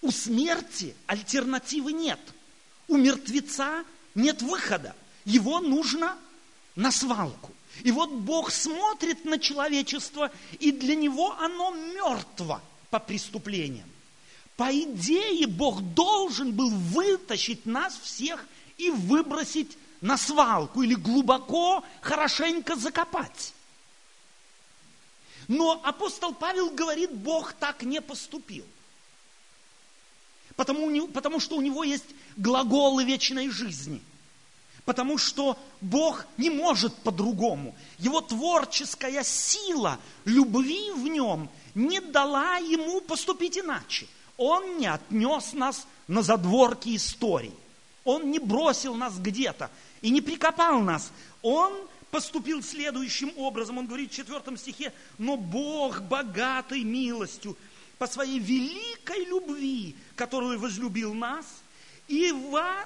У 0.01 0.11
смерти 0.11 0.95
альтернативы 1.05 1.93
нет. 1.93 2.19
У 2.87 2.97
мертвеца 2.97 3.83
нет 4.15 4.41
выхода. 4.41 4.95
Его 5.25 5.59
нужно 5.59 6.17
на 6.75 6.91
свалку. 6.91 7.53
И 7.83 7.91
вот 7.91 8.11
Бог 8.11 8.51
смотрит 8.51 9.25
на 9.25 9.39
человечество, 9.39 10.31
и 10.59 10.71
для 10.71 10.95
него 10.95 11.33
оно 11.39 11.71
мертво 11.71 12.61
по 12.89 12.99
преступлениям. 12.99 13.89
По 14.57 14.71
идее, 14.71 15.47
Бог 15.47 15.81
должен 15.81 16.51
был 16.51 16.69
вытащить 16.69 17.65
нас 17.65 17.97
всех 17.97 18.45
и 18.77 18.89
выбросить 18.89 19.77
на 20.01 20.17
свалку 20.17 20.81
или 20.81 20.95
глубоко, 20.95 21.83
хорошенько 22.01 22.75
закопать. 22.75 23.53
Но 25.47 25.81
апостол 25.83 26.33
Павел 26.33 26.69
говорит, 26.71 27.11
Бог 27.11 27.53
так 27.53 27.83
не 27.83 28.01
поступил. 28.01 28.65
Потому, 30.55 31.07
потому 31.07 31.39
что 31.39 31.55
у 31.55 31.61
него 31.61 31.83
есть 31.83 32.05
глаголы 32.35 33.03
вечной 33.03 33.49
жизни– 33.49 34.01
Потому 34.85 35.17
что 35.17 35.57
Бог 35.79 36.25
не 36.37 36.49
может 36.49 36.95
по-другому. 36.95 37.75
Его 37.99 38.21
творческая 38.21 39.23
сила 39.23 39.99
любви 40.25 40.91
в 40.91 41.07
нем 41.07 41.49
не 41.75 41.99
дала 41.99 42.57
ему 42.57 43.01
поступить 43.01 43.57
иначе. 43.57 44.07
Он 44.37 44.79
не 44.79 44.87
отнес 44.87 45.53
нас 45.53 45.85
на 46.07 46.23
задворки 46.23 46.95
истории. 46.95 47.53
Он 48.03 48.31
не 48.31 48.39
бросил 48.39 48.95
нас 48.95 49.17
где-то 49.19 49.69
и 50.01 50.09
не 50.09 50.21
прикопал 50.21 50.81
нас. 50.81 51.11
Он 51.41 51.73
поступил 52.09 52.61
следующим 52.61 53.31
образом. 53.37 53.77
Он 53.77 53.87
говорит 53.87 54.11
в 54.11 54.15
четвертом 54.15 54.57
стихе, 54.57 54.93
но 55.17 55.37
Бог 55.37 56.01
богатый 56.01 56.83
милостью 56.83 57.57
по 57.97 58.07
своей 58.07 58.39
великой 58.39 59.25
любви, 59.25 59.95
которую 60.15 60.59
возлюбил 60.59 61.13
нас– 61.13 61.45
и 62.11 62.33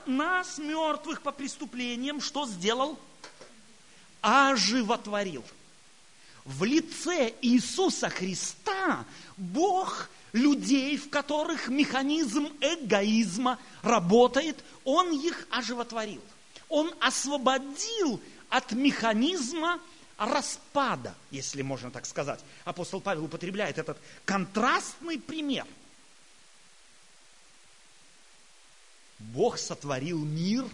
нас, 0.06 0.60
мертвых 0.60 1.22
по 1.22 1.32
преступлениям, 1.32 2.22
что 2.22 2.46
сделал? 2.46 3.00
Оживотворил. 4.22 5.44
В 6.44 6.64
лице 6.64 7.34
Иисуса 7.42 8.10
Христа 8.10 9.04
Бог 9.36 10.10
людей, 10.32 10.96
в 10.98 11.10
которых 11.10 11.70
механизм 11.70 12.50
эгоизма 12.62 13.58
работает, 13.82 14.64
Он 14.84 15.12
их 15.12 15.48
оживотворил. 15.50 16.22
Он 16.70 16.94
освободил 17.00 18.22
от 18.50 18.72
механизма 18.72 19.80
распада, 20.18 21.16
если 21.32 21.62
можно 21.62 21.92
так 21.92 22.06
сказать. 22.06 22.40
Апостол 22.64 23.02
Павел 23.02 23.26
употребляет 23.26 23.78
этот 23.78 23.98
контрастный 24.26 25.20
пример– 25.20 25.66
Бог 29.20 29.58
сотворил 29.58 30.24
мир 30.24 30.66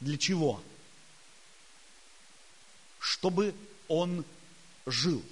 для 0.00 0.16
чего? 0.16 0.62
Чтобы 2.98 3.54
он 3.86 4.24
жил. 4.86 5.22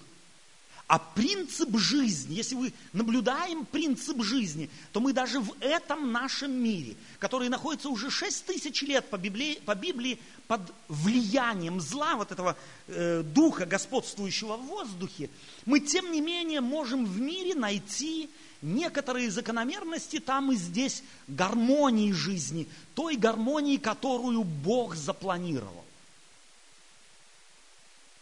А 0.89 1.01
принцип 1.01 1.77
жизни, 1.77 2.35
если 2.35 2.55
мы 2.55 2.73
наблюдаем 2.93 3.65
принцип 3.65 4.23
жизни, 4.23 4.71
то 4.93 5.01
мы 5.01 5.13
даже 5.13 5.41
в 5.41 5.53
этом 5.61 6.13
нашем 6.13 6.53
мире, 6.53 6.95
который 7.19 7.49
находится 7.49 7.89
уже 7.89 8.09
6 8.09 8.47
тысяч 8.47 8.83
лет 8.83 9.11
по 9.11 9.17
Библии, 9.19 9.59
по 9.65 9.75
Библии 9.75 10.21
под 10.47 10.61
влиянием 10.87 11.81
зла, 11.81 12.15
вот 12.15 12.31
этого 12.31 12.57
э, 12.87 13.25
духа, 13.25 13.67
господствующего 13.67 14.57
в 14.57 14.67
воздухе, 14.67 15.29
мы 15.65 15.81
тем 15.81 16.13
не 16.13 16.21
менее 16.21 16.61
можем 16.61 17.05
в 17.05 17.19
мире 17.19 17.57
найти 17.57 18.31
некоторые 18.63 19.33
закономерности 19.33 20.21
там 20.21 20.53
и 20.53 20.55
здесь 20.55 21.03
гармонии 21.27 22.13
жизни, 22.13 22.69
той 22.95 23.17
гармонии, 23.17 23.77
которую 23.77 24.45
Бог 24.45 24.95
запланировал. 24.95 25.85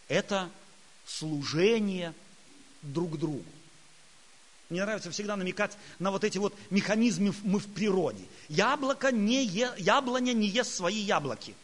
Это 0.09 0.49
служение 1.04 2.14
друг 2.85 3.19
другу. 3.19 3.45
Мне 4.71 4.83
нравится 4.83 5.11
всегда 5.11 5.37
намекать 5.37 5.76
на 5.99 6.11
вот 6.11 6.25
эти 6.25 6.38
вот 6.38 6.55
механизмы 6.71 7.35
мы 7.43 7.59
в 7.59 7.73
природе. 7.73 8.25
Яблоко 8.49 9.12
не 9.12 9.44
е, 9.44 9.73
яблоня 9.79 10.33
не 10.33 10.49
ест 10.49 10.75
свои 10.75 11.01
яблоки. 11.01 11.55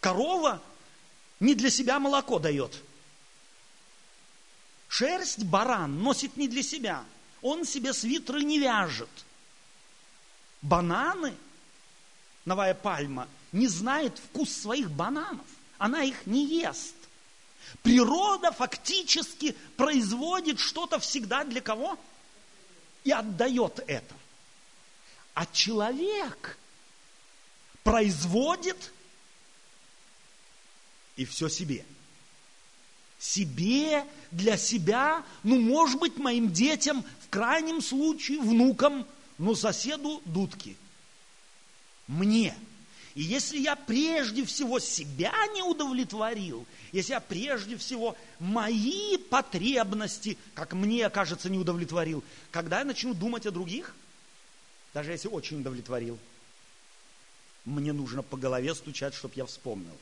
Корова 0.00 0.60
не 1.40 1.54
для 1.54 1.70
себя 1.70 1.98
молоко 2.00 2.38
дает. 2.38 2.76
Шерсть 4.88 5.44
баран 5.44 6.02
носит 6.02 6.36
не 6.36 6.48
для 6.48 6.62
себя– 6.62 7.04
он 7.42 7.64
себе 7.64 7.92
свитеры 7.92 8.44
не 8.44 8.60
вяжет. 8.60 9.10
Бананы, 10.62 11.34
новая 12.44 12.72
пальма, 12.72 13.28
не 13.50 13.66
знает 13.66 14.16
вкус 14.18 14.50
своих 14.52 14.90
бананов. 14.90 15.44
Она 15.76 16.04
их 16.04 16.24
не 16.24 16.46
ест. 16.46 16.94
Природа 17.82 18.52
фактически 18.52 19.56
производит 19.76 20.58
что-то 20.60 20.98
всегда 20.98 21.44
для 21.44 21.60
кого? 21.60 21.98
И 23.04 23.10
отдает 23.10 23.80
это. 23.86 24.14
А 25.34 25.46
человек 25.46 26.58
производит 27.82 28.92
и 31.16 31.24
все 31.24 31.48
себе. 31.48 31.84
Себе, 33.18 34.04
для 34.30 34.56
себя, 34.56 35.24
ну, 35.42 35.60
может 35.60 35.98
быть, 36.00 36.16
моим 36.16 36.52
детям 36.52 37.04
крайнем 37.32 37.80
случае 37.80 38.40
внукам, 38.40 39.06
но 39.38 39.54
соседу 39.54 40.20
дудки. 40.26 40.76
Мне. 42.06 42.54
И 43.14 43.22
если 43.22 43.58
я 43.58 43.74
прежде 43.74 44.44
всего 44.44 44.78
себя 44.78 45.32
не 45.54 45.62
удовлетворил, 45.62 46.66
если 46.92 47.12
я 47.12 47.20
прежде 47.20 47.76
всего 47.78 48.16
мои 48.38 49.16
потребности, 49.16 50.36
как 50.54 50.74
мне 50.74 51.08
кажется, 51.08 51.48
не 51.48 51.58
удовлетворил, 51.58 52.22
когда 52.50 52.80
я 52.80 52.84
начну 52.84 53.14
думать 53.14 53.46
о 53.46 53.50
других, 53.50 53.94
даже 54.92 55.10
если 55.10 55.28
очень 55.28 55.60
удовлетворил, 55.60 56.18
мне 57.64 57.92
нужно 57.92 58.22
по 58.22 58.36
голове 58.36 58.74
стучать, 58.74 59.14
чтобы 59.14 59.34
я 59.36 59.46
вспомнил. 59.46 59.96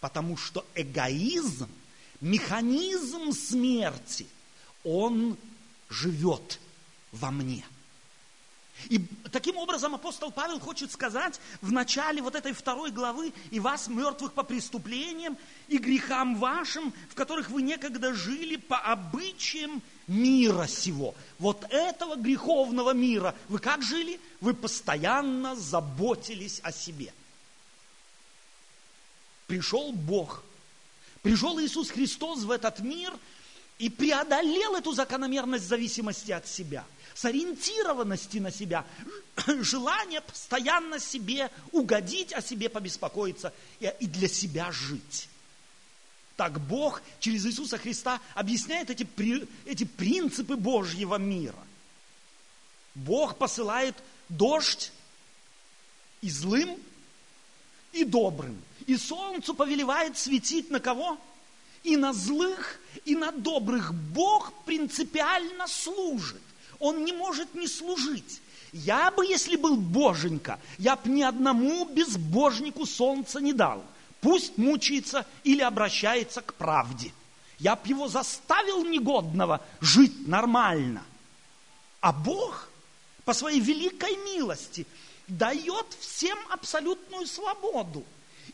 Потому 0.00 0.36
что 0.36 0.66
эгоизм, 0.74 1.70
механизм 2.20 3.32
смерти, 3.32 4.26
он 4.82 5.38
живет 5.88 6.58
во 7.12 7.30
мне. 7.30 7.64
И 8.88 9.00
таким 9.30 9.56
образом 9.56 9.94
апостол 9.94 10.30
Павел 10.30 10.60
хочет 10.60 10.92
сказать 10.92 11.40
в 11.60 11.72
начале 11.72 12.22
вот 12.22 12.34
этой 12.34 12.52
второй 12.52 12.90
главы, 12.90 13.32
и 13.50 13.60
вас, 13.60 13.88
мертвых 13.88 14.32
по 14.32 14.42
преступлениям 14.42 15.36
и 15.68 15.78
грехам 15.78 16.36
вашим, 16.36 16.92
в 17.10 17.14
которых 17.14 17.50
вы 17.50 17.62
некогда 17.62 18.14
жили 18.14 18.56
по 18.56 18.78
обычаям 18.78 19.82
мира 20.06 20.66
сего. 20.66 21.14
Вот 21.38 21.64
этого 21.70 22.16
греховного 22.16 22.92
мира. 22.92 23.34
Вы 23.48 23.58
как 23.58 23.82
жили? 23.82 24.20
Вы 24.40 24.54
постоянно 24.54 25.56
заботились 25.56 26.60
о 26.62 26.72
себе. 26.72 27.12
Пришел 29.46 29.92
Бог, 29.92 30.42
пришел 31.22 31.60
Иисус 31.60 31.90
Христос 31.90 32.44
в 32.44 32.50
этот 32.50 32.80
мир– 32.80 33.12
и 33.78 33.88
преодолел 33.90 34.76
эту 34.76 34.92
закономерность 34.92 35.66
зависимости 35.66 36.32
от 36.32 36.46
себя, 36.46 36.84
сориентированности 37.14 38.38
на 38.38 38.50
себя, 38.50 38.84
желание 39.46 40.20
постоянно 40.20 40.98
себе 40.98 41.50
угодить, 41.72 42.32
о 42.32 42.42
себе 42.42 42.68
побеспокоиться 42.68 43.52
и 43.80 44.06
для 44.06 44.28
себя 44.28 44.70
жить. 44.72 45.28
Так 46.36 46.60
Бог 46.60 47.00
через 47.20 47.46
Иисуса 47.46 47.78
Христа 47.78 48.20
объясняет 48.34 48.90
эти, 48.90 49.06
эти 49.64 49.84
принципы 49.84 50.56
Божьего 50.56 51.16
мира. 51.16 51.64
Бог 52.94 53.38
посылает 53.38 53.94
дождь 54.28 54.92
и 56.20 56.30
злым, 56.30 56.76
и 57.92 58.04
добрым. 58.04 58.60
И 58.86 58.96
солнцу 58.96 59.54
повелевает 59.54 60.18
светить 60.18 60.70
на 60.70 60.80
кого? 60.80 61.18
И 61.84 61.96
на 61.96 62.12
злых, 62.12 62.80
и 63.04 63.14
на 63.14 63.30
добрых 63.30 63.94
Бог 63.94 64.52
принципиально 64.64 65.68
служит. 65.68 66.40
Он 66.84 67.02
не 67.02 67.14
может 67.14 67.54
не 67.54 67.66
служить. 67.66 68.42
Я 68.74 69.10
бы, 69.10 69.24
если 69.24 69.56
был 69.56 69.74
боженька, 69.76 70.60
я 70.76 70.96
бы 70.96 71.08
ни 71.08 71.22
одному 71.22 71.86
безбожнику 71.86 72.84
солнца 72.84 73.40
не 73.40 73.54
дал. 73.54 73.82
Пусть 74.20 74.58
мучается 74.58 75.24
или 75.44 75.62
обращается 75.62 76.42
к 76.42 76.52
правде. 76.52 77.10
Я 77.58 77.74
бы 77.74 77.88
его 77.88 78.06
заставил 78.06 78.84
негодного 78.84 79.62
жить 79.80 80.28
нормально. 80.28 81.02
А 82.00 82.12
Бог 82.12 82.68
по 83.24 83.32
своей 83.32 83.60
великой 83.60 84.14
милости 84.34 84.86
дает 85.26 85.86
всем 86.00 86.36
абсолютную 86.50 87.26
свободу 87.26 88.04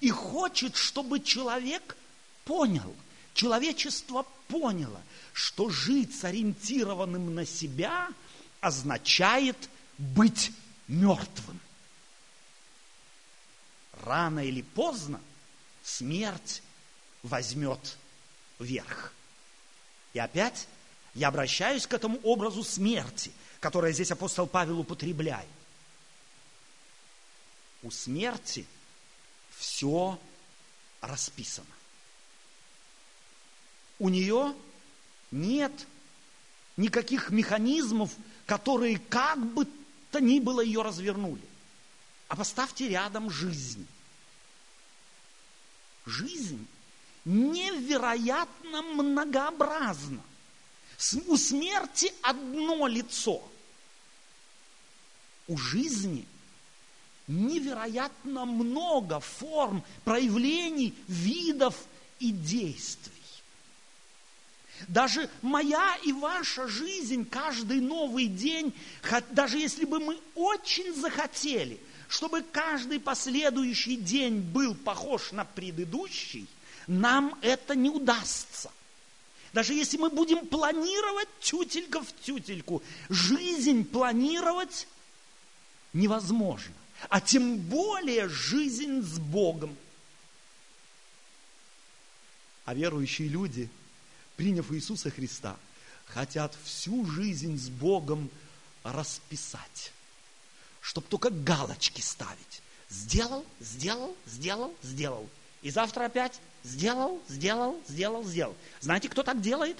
и 0.00 0.08
хочет, 0.10 0.76
чтобы 0.76 1.18
человек 1.18 1.96
понял– 2.44 2.94
Человечество 3.34 4.26
поняло, 4.48 5.00
что 5.40 5.70
жить 5.70 6.14
сориентированным 6.14 7.34
на 7.34 7.46
себя 7.46 8.08
означает 8.60 9.56
быть 9.96 10.52
мертвым. 10.86 11.58
Рано 14.02 14.40
или 14.40 14.60
поздно 14.60 15.18
смерть 15.82 16.62
возьмет 17.22 17.96
верх. 18.58 19.14
И 20.12 20.18
опять 20.18 20.68
я 21.14 21.28
обращаюсь 21.28 21.86
к 21.86 21.94
этому 21.94 22.18
образу 22.18 22.62
смерти, 22.62 23.32
который 23.60 23.94
здесь 23.94 24.10
апостол 24.10 24.46
Павел 24.46 24.80
употребляет. 24.80 25.48
У 27.82 27.90
смерти 27.90 28.66
все 29.56 30.20
расписано. 31.00 31.66
У 33.98 34.10
нее 34.10 34.54
нет 35.30 35.72
никаких 36.76 37.30
механизмов, 37.30 38.10
которые 38.46 38.98
как 38.98 39.38
бы 39.38 39.66
то 40.10 40.20
ни 40.20 40.40
было 40.40 40.60
ее 40.60 40.82
развернули. 40.82 41.42
А 42.28 42.36
поставьте 42.36 42.88
рядом 42.88 43.30
жизнь. 43.30 43.86
Жизнь 46.06 46.66
невероятно 47.24 48.82
многообразна. 48.82 50.22
У 51.26 51.36
смерти 51.36 52.12
одно 52.22 52.86
лицо. 52.86 53.42
У 55.48 55.56
жизни 55.56 56.26
невероятно 57.26 58.44
много 58.44 59.20
форм, 59.20 59.84
проявлений, 60.04 60.94
видов 61.08 61.76
и 62.18 62.30
действий. 62.32 63.19
Даже 64.88 65.28
моя 65.42 65.96
и 66.04 66.12
ваша 66.12 66.66
жизнь, 66.68 67.24
каждый 67.24 67.80
новый 67.80 68.26
день, 68.26 68.72
даже 69.30 69.58
если 69.58 69.84
бы 69.84 70.00
мы 70.00 70.18
очень 70.34 70.94
захотели, 70.94 71.78
чтобы 72.08 72.42
каждый 72.42 72.98
последующий 72.98 73.96
день 73.96 74.40
был 74.40 74.74
похож 74.74 75.32
на 75.32 75.44
предыдущий, 75.44 76.46
нам 76.86 77.38
это 77.42 77.76
не 77.76 77.90
удастся. 77.90 78.70
Даже 79.52 79.74
если 79.74 79.96
мы 79.96 80.10
будем 80.10 80.46
планировать 80.46 81.28
тютелька 81.40 82.02
в 82.02 82.12
тютельку, 82.22 82.82
жизнь 83.08 83.84
планировать 83.84 84.86
невозможно. 85.92 86.74
А 87.08 87.20
тем 87.20 87.56
более 87.56 88.28
жизнь 88.28 89.02
с 89.02 89.18
Богом. 89.18 89.76
А 92.64 92.74
верующие 92.74 93.28
люди– 93.28 93.68
приняв 94.40 94.72
Иисуса 94.72 95.10
Христа, 95.10 95.54
хотят 96.06 96.56
всю 96.64 97.04
жизнь 97.04 97.58
с 97.58 97.68
Богом 97.68 98.30
расписать, 98.82 99.92
чтобы 100.80 101.06
только 101.08 101.28
галочки 101.28 102.00
ставить. 102.00 102.62
Сделал, 102.88 103.44
сделал, 103.60 104.16
сделал, 104.24 104.74
сделал. 104.82 105.28
И 105.60 105.68
завтра 105.68 106.06
опять 106.06 106.40
сделал, 106.64 107.20
сделал, 107.28 107.82
сделал, 107.86 108.24
сделал. 108.24 108.56
Знаете, 108.80 109.10
кто 109.10 109.22
так 109.22 109.42
делает? 109.42 109.76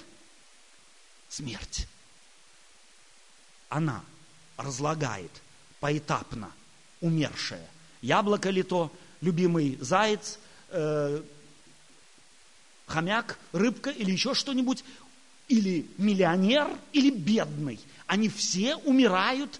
Смерть. 1.27 1.87
Она 3.67 4.03
разлагает 4.57 5.31
поэтапно 5.79 6.51
умершее. 6.99 7.67
Яблоко 8.03 8.51
ли 8.51 8.61
то, 8.61 8.91
любимый 9.21 9.79
заяц, 9.81 10.37
э, 10.69 11.23
хомяк, 12.91 13.39
рыбка 13.53 13.89
или 13.89 14.11
еще 14.11 14.33
что-нибудь, 14.33 14.83
или 15.47 15.87
миллионер, 15.97 16.67
или 16.93 17.09
бедный. 17.09 17.79
Они 18.05 18.29
все 18.29 18.75
умирают, 18.75 19.59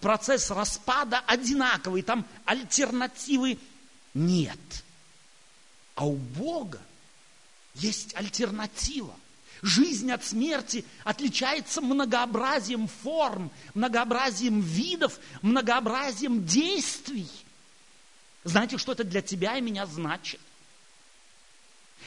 процесс 0.00 0.50
распада 0.50 1.20
одинаковый, 1.26 2.02
там 2.02 2.24
альтернативы 2.44 3.58
нет. 4.14 4.58
А 5.94 6.06
у 6.06 6.14
Бога 6.14 6.80
есть 7.74 8.14
альтернатива. 8.14 9.14
Жизнь 9.62 10.10
от 10.10 10.24
смерти 10.24 10.84
отличается 11.04 11.80
многообразием 11.80 12.88
форм, 12.88 13.50
многообразием 13.74 14.60
видов, 14.60 15.18
многообразием 15.42 16.46
действий. 16.46 17.28
Знаете, 18.44 18.78
что 18.78 18.92
это 18.92 19.04
для 19.04 19.20
тебя 19.20 19.58
и 19.58 19.60
меня 19.60 19.84
значит? 19.84 20.40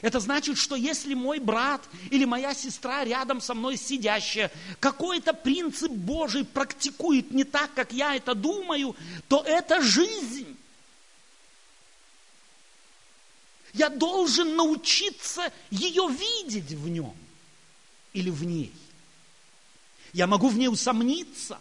Это 0.02 0.20
значит, 0.20 0.58
что 0.58 0.76
если 0.76 1.14
мой 1.14 1.40
брат 1.40 1.82
или 2.10 2.26
моя 2.26 2.54
сестра 2.54 3.04
рядом 3.04 3.40
со 3.40 3.54
мной 3.54 3.78
сидящая 3.78 4.52
какой-то 4.80 5.34
принцип 5.34 5.92
Божий 5.92 6.44
практикует 6.44 7.32
не 7.32 7.44
так, 7.44 7.74
как 7.74 7.94
я 7.94 8.16
это 8.16 8.36
думаю, 8.36 8.96
то 9.28 9.44
это 9.46 9.82
жизнь. 9.82 10.58
Я 13.74 13.90
должен 13.90 14.56
научиться 14.56 15.52
ее 15.72 16.08
видеть 16.10 16.72
в 16.72 16.90
нем 16.90 17.16
или 18.14 18.30
в 18.30 18.44
ней. 18.44 18.74
Я 20.12 20.28
могу 20.28 20.50
в 20.50 20.58
ней 20.58 20.68
усомниться. 20.68 21.60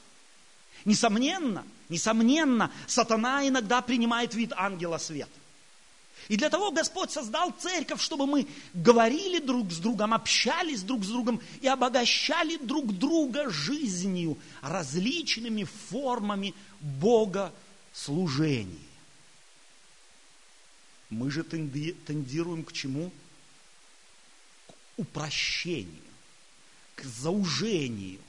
Несомненно, 0.85 1.65
несомненно, 1.89 2.73
сатана 2.87 3.47
иногда 3.47 3.81
принимает 3.81 4.35
вид 4.35 4.53
ангела 4.57 4.99
света. 4.99 5.31
И 6.29 6.37
для 6.37 6.51
того 6.51 6.71
Господь 6.71 7.11
создал 7.11 7.53
церковь, 7.53 8.01
чтобы 8.01 8.27
мы 8.27 8.47
говорили 8.75 9.39
друг 9.39 9.73
с 9.73 9.79
другом, 9.79 10.15
общались 10.15 10.83
друг 10.83 11.05
с 11.05 11.09
другом 11.09 11.41
и 11.61 11.67
обогащали 11.67 12.57
друг 12.57 12.93
друга 12.97 13.51
жизнью, 13.51 14.39
различными 14.61 15.65
формами 15.65 16.55
Бога 16.81 17.53
служения. 17.93 18.79
Мы 21.11 21.31
же 21.31 21.43
тендируем 21.43 22.65
к 22.65 22.73
чему? 22.73 23.11
К 24.67 24.73
упрощению, 24.97 25.89
к 26.95 27.05
заужению, 27.05 28.21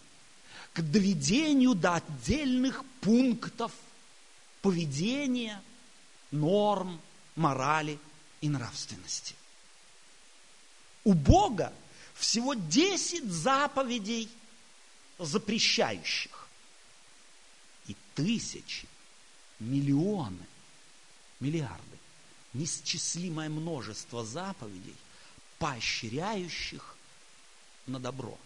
к 0.73 0.81
доведению 0.81 1.75
до 1.75 1.95
отдельных 1.95 2.83
пунктов 2.99 3.71
поведения, 4.61 5.61
норм, 6.31 6.99
морали 7.35 7.99
и 8.41 8.49
нравственности. 8.49 9.35
У 11.03 11.13
Бога 11.13 11.73
всего 12.13 12.53
10 12.53 13.25
заповедей 13.31 14.29
запрещающих. 15.19 16.47
И 17.87 17.95
тысячи, 18.15 18.87
миллионы, 19.59 20.45
миллиарды, 21.39 21.97
несчислимое 22.53 23.49
множество 23.49 24.23
заповедей, 24.23 24.95
поощряющих 25.59 26.95
на 27.87 27.99
добро. 27.99 28.37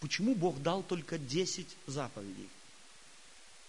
Почему 0.00 0.34
Бог 0.34 0.62
дал 0.62 0.82
только 0.82 1.18
10 1.18 1.66
заповедей? 1.86 2.48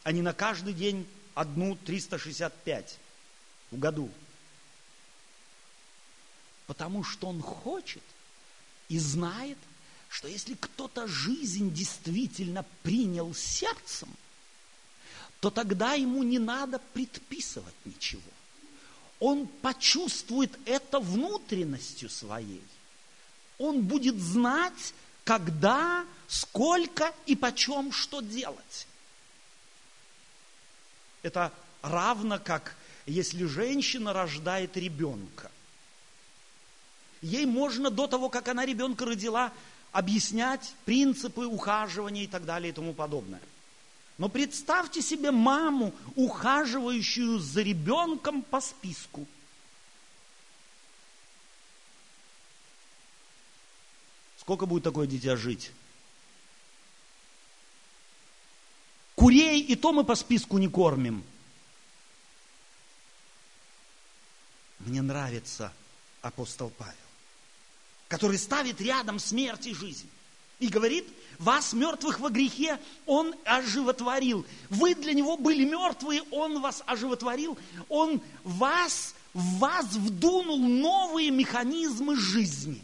А 0.03 0.11
не 0.11 0.21
на 0.21 0.33
каждый 0.33 0.73
день 0.73 1.07
одну 1.35 1.75
365 1.75 2.97
в 3.71 3.79
году. 3.79 4.09
Потому 6.67 7.03
что 7.03 7.27
он 7.27 7.41
хочет 7.41 8.03
и 8.89 8.99
знает, 8.99 9.57
что 10.09 10.27
если 10.27 10.53
кто-то 10.55 11.07
жизнь 11.07 11.73
действительно 11.73 12.65
принял 12.83 13.33
сердцем, 13.33 14.09
то 15.39 15.49
тогда 15.49 15.93
ему 15.93 16.21
не 16.23 16.37
надо 16.37 16.79
предписывать 16.93 17.73
ничего. 17.85 18.21
Он 19.19 19.47
почувствует 19.47 20.51
это 20.65 20.99
внутренностью 20.99 22.09
своей. 22.09 22.63
Он 23.57 23.81
будет 23.81 24.17
знать, 24.19 24.93
когда, 25.23 26.05
сколько 26.27 27.13
и 27.25 27.35
почем 27.35 27.91
что 27.91 28.21
делать. 28.21 28.87
Это 31.21 31.53
равно 31.81 32.39
как 32.39 32.75
если 33.05 33.45
женщина 33.45 34.13
рождает 34.13 34.77
ребенка. 34.77 35.51
Ей 37.21 37.45
можно 37.45 37.89
до 37.89 38.07
того, 38.07 38.29
как 38.29 38.47
она 38.47 38.65
ребенка 38.65 39.05
родила, 39.05 39.53
объяснять 39.91 40.73
принципы 40.85 41.45
ухаживания 41.45 42.23
и 42.23 42.27
так 42.27 42.45
далее 42.45 42.71
и 42.71 42.73
тому 42.73 42.93
подобное. 42.93 43.41
Но 44.17 44.29
представьте 44.29 45.01
себе 45.01 45.31
маму, 45.31 45.93
ухаживающую 46.15 47.39
за 47.39 47.61
ребенком 47.61 48.41
по 48.43 48.61
списку. 48.61 49.27
Сколько 54.37 54.65
будет 54.65 54.83
такое 54.83 55.07
дитя 55.07 55.35
жить? 55.35 55.71
Курей 59.15 59.61
и 59.61 59.75
то 59.75 59.93
мы 59.93 60.03
по 60.03 60.15
списку 60.15 60.57
не 60.57 60.67
кормим. 60.67 61.23
Мне 64.85 65.01
нравится 65.01 65.71
апостол 66.21 66.71
Павел, 66.77 66.93
который 68.07 68.37
ставит 68.37 68.81
рядом 68.81 69.19
смерть 69.19 69.67
и 69.67 69.73
жизнь. 69.73 70.09
И 70.59 70.67
говорит, 70.67 71.07
вас, 71.39 71.73
мертвых 71.73 72.19
во 72.19 72.29
грехе, 72.29 72.79
Он 73.07 73.33
оживотворил. 73.45 74.45
Вы 74.69 74.93
для 74.93 75.13
Него 75.13 75.37
были 75.37 75.65
мертвые, 75.65 76.21
Он 76.29 76.61
вас 76.61 76.83
оживотворил. 76.85 77.57
Он 77.89 78.21
вас 78.43 79.15
в 79.33 79.59
вас 79.59 79.85
вдунул 79.93 80.59
новые 80.59 81.31
механизмы 81.31 82.15
жизни. 82.15 82.83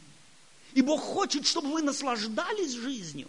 И 0.73 0.81
Бог 0.81 1.01
хочет, 1.01 1.45
чтобы 1.45 1.71
вы 1.71 1.81
наслаждались 1.81 2.73
жизнью, 2.73 3.27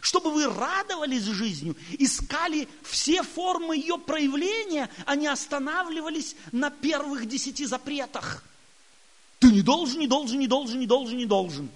чтобы 0.00 0.32
вы 0.32 0.46
радовались 0.46 1.24
жизнью, 1.24 1.76
искали 1.98 2.68
все 2.82 3.22
формы 3.22 3.76
ее 3.76 3.98
проявления, 3.98 4.90
а 5.04 5.16
не 5.16 5.26
останавливались 5.26 6.36
на 6.52 6.70
первых 6.70 7.26
десяти 7.26 7.66
запретах. 7.66 8.42
Ты 9.38 9.48
не 9.48 9.62
должен, 9.62 10.00
не 10.00 10.06
должен, 10.06 10.38
не 10.38 10.46
должен, 10.46 10.78
не 10.78 10.86
должен, 10.86 11.16
не 11.16 11.26
должен. 11.26 11.70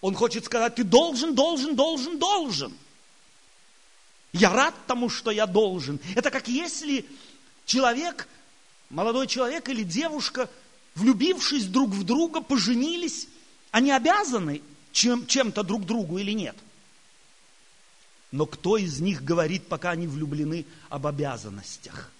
Он 0.00 0.14
хочет 0.14 0.44
сказать, 0.44 0.74
ты 0.74 0.84
должен, 0.84 1.34
должен, 1.34 1.74
должен, 1.74 2.18
должен. 2.18 2.76
Я 4.32 4.50
рад 4.50 4.74
тому, 4.86 5.08
что 5.08 5.30
я 5.30 5.46
должен. 5.46 6.00
Это 6.14 6.30
как 6.30 6.48
если 6.48 7.06
человек, 7.64 8.28
молодой 8.90 9.26
человек 9.26 9.68
или 9.68 9.82
девушка, 9.82 10.50
влюбившись 10.94 11.66
друг 11.66 11.90
в 11.90 12.04
друга, 12.04 12.40
поженились, 12.40 13.28
они 13.70 13.90
обязаны 13.92 14.62
чем, 14.94 15.26
чем-то 15.26 15.62
друг 15.62 15.84
другу 15.84 16.16
или 16.16 16.32
нет? 16.32 16.56
Но 18.30 18.46
кто 18.46 18.78
из 18.78 19.00
них 19.00 19.22
говорит, 19.22 19.68
пока 19.68 19.90
они 19.90 20.06
влюблены, 20.06 20.64
об 20.88 21.06
обязанностях? 21.06 22.10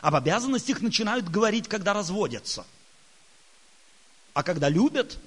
Об 0.00 0.14
обязанностях 0.14 0.80
начинают 0.80 1.28
говорить, 1.28 1.68
когда 1.68 1.92
разводятся. 1.92 2.66
А 4.32 4.42
когда 4.42 4.68
любят, 4.68 5.18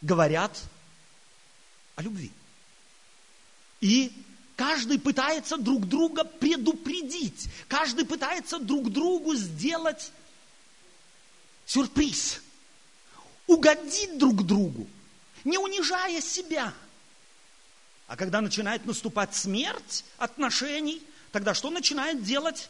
говорят 0.00 0.62
о 1.96 2.02
любви. 2.02 2.32
И 3.80 4.10
Каждый 4.56 4.98
пытается 4.98 5.56
друг 5.56 5.88
друга 5.88 6.24
предупредить. 6.24 7.48
Каждый 7.68 8.04
пытается 8.04 8.58
друг 8.58 8.90
другу 8.90 9.34
сделать 9.34 10.12
сюрприз. 11.66 12.40
Угодить 13.46 14.18
друг 14.18 14.46
другу, 14.46 14.86
не 15.44 15.58
унижая 15.58 16.20
себя. 16.20 16.72
А 18.06 18.16
когда 18.16 18.40
начинает 18.40 18.84
наступать 18.84 19.34
смерть 19.34 20.04
отношений, 20.18 21.02
тогда 21.30 21.54
что 21.54 21.70
начинает 21.70 22.22
делать? 22.22 22.68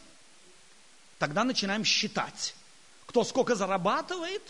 Тогда 1.19 1.43
начинаем 1.43 1.83
считать, 1.83 2.55
кто 3.05 3.23
сколько 3.23 3.55
зарабатывает, 3.55 4.43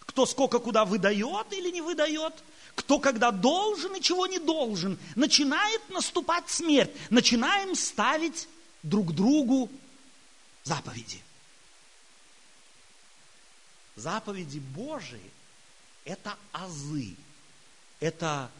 кто 0.00 0.26
сколько 0.26 0.58
куда 0.58 0.84
выдает 0.84 1.52
или 1.52 1.70
не 1.70 1.80
выдает– 1.80 2.34
кто 2.76 3.00
когда 3.00 3.32
должен 3.32 3.96
и 3.96 4.02
чего 4.02 4.26
не 4.26 4.38
должен, 4.38 4.98
начинает 5.16 5.88
наступать 5.88 6.48
смерть, 6.48 6.92
начинаем 7.10 7.74
ставить 7.74 8.48
друг 8.82 9.12
другу 9.12 9.70
заповеди. 10.62 11.22
Заповеди 13.96 14.58
Божии– 14.58 15.32
это 16.04 16.36
азы, 16.52 17.16
это 18.00 18.50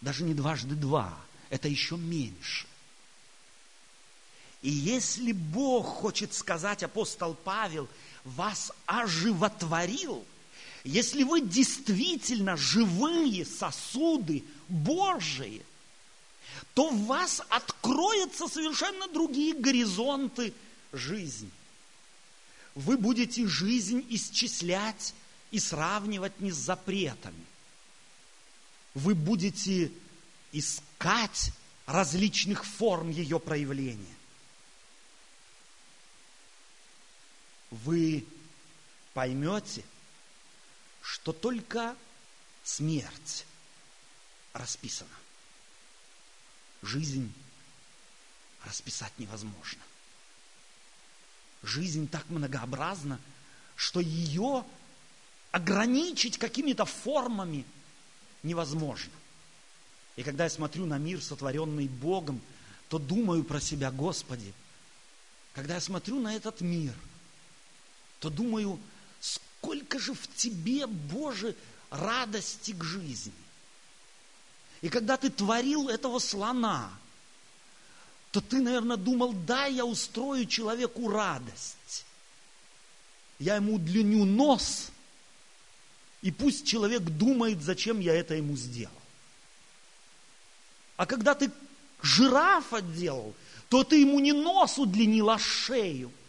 даже 0.00 0.24
не 0.24 0.34
дважды 0.34 0.74
два, 0.74 1.18
это 1.50 1.68
еще 1.68 1.96
меньше. 1.96 2.66
И 4.62 4.70
если 4.70 5.32
Бог 5.32 5.86
хочет 5.86 6.34
сказать, 6.34 6.82
апостол 6.82 7.34
Павел, 7.34 7.88
вас 8.24 8.72
оживотворил– 8.86 10.24
если 10.84 11.22
вы 11.22 11.42
действительно 11.42 12.56
живые 12.56 13.44
сосуды 13.44 14.44
Божии, 14.68 15.62
то 16.74 16.90
в 16.90 17.06
вас 17.06 17.42
откроются 17.48 18.48
совершенно 18.48 19.06
другие 19.08 19.54
горизонты 19.54 20.52
жизни. 20.92 21.50
Вы 22.74 22.96
будете 22.96 23.46
жизнь 23.46 24.04
исчислять 24.08 25.14
и 25.50 25.58
сравнивать 25.58 26.40
не 26.40 26.50
с 26.50 26.56
запретами. 26.56 27.44
Вы 28.94 29.14
будете 29.14 29.90
искать 30.52 31.52
различных 31.86 32.64
форм 32.64 33.10
ее 33.10 33.40
проявления. 33.40 34.14
Вы 37.70 38.26
поймете, 39.14 39.82
что 41.00 41.32
только 41.32 41.96
смерть 42.62 43.46
расписана. 44.52 45.10
Жизнь 46.82 47.32
расписать 48.64 49.12
невозможно. 49.18 49.80
Жизнь 51.62 52.08
так 52.08 52.28
многообразна, 52.28 53.20
что 53.76 54.00
ее 54.00 54.64
ограничить 55.50 56.38
какими-то 56.38 56.84
формами 56.84 57.64
невозможно. 58.42 59.12
И 60.16 60.22
когда 60.22 60.44
я 60.44 60.50
смотрю 60.50 60.86
на 60.86 60.98
мир, 60.98 61.22
сотворенный 61.22 61.88
Богом, 61.88 62.40
то 62.88 62.98
думаю 62.98 63.44
про 63.44 63.60
себя, 63.60 63.90
Господи, 63.90 64.52
когда 65.54 65.74
я 65.74 65.80
смотрю 65.80 66.20
на 66.20 66.34
этот 66.34 66.60
мир, 66.60 66.94
то 68.18 68.30
думаю, 68.30 68.78
сколько 69.20 69.98
же 69.98 70.14
в 70.14 70.34
тебе, 70.36 70.86
Боже, 70.86 71.56
радости 71.90 72.72
к 72.72 72.84
жизни. 72.84 73.32
И 74.80 74.88
когда 74.88 75.16
ты 75.16 75.30
творил 75.30 75.88
этого 75.88 76.18
слона, 76.18 76.90
то 78.30 78.40
ты, 78.40 78.60
наверное, 78.60 78.96
думал, 78.96 79.32
да, 79.32 79.66
я 79.66 79.84
устрою 79.84 80.46
человеку 80.46 81.10
радость. 81.10 82.04
Я 83.38 83.56
ему 83.56 83.74
удлиню 83.74 84.24
нос, 84.24 84.91
и 86.22 86.30
пусть 86.30 86.66
человек 86.66 87.02
думает, 87.02 87.62
зачем 87.62 88.00
я 88.00 88.14
это 88.14 88.34
ему 88.34 88.56
сделал. 88.56 88.92
А 90.96 91.06
когда 91.06 91.34
ты 91.34 91.50
жирафа 92.00 92.80
делал, 92.80 93.34
то 93.68 93.84
ты 93.84 94.00
ему 94.00 94.20
не 94.20 94.32
нос 94.32 94.78
удлинил, 94.78 95.30
а 95.30 95.38
шею– 95.38 96.10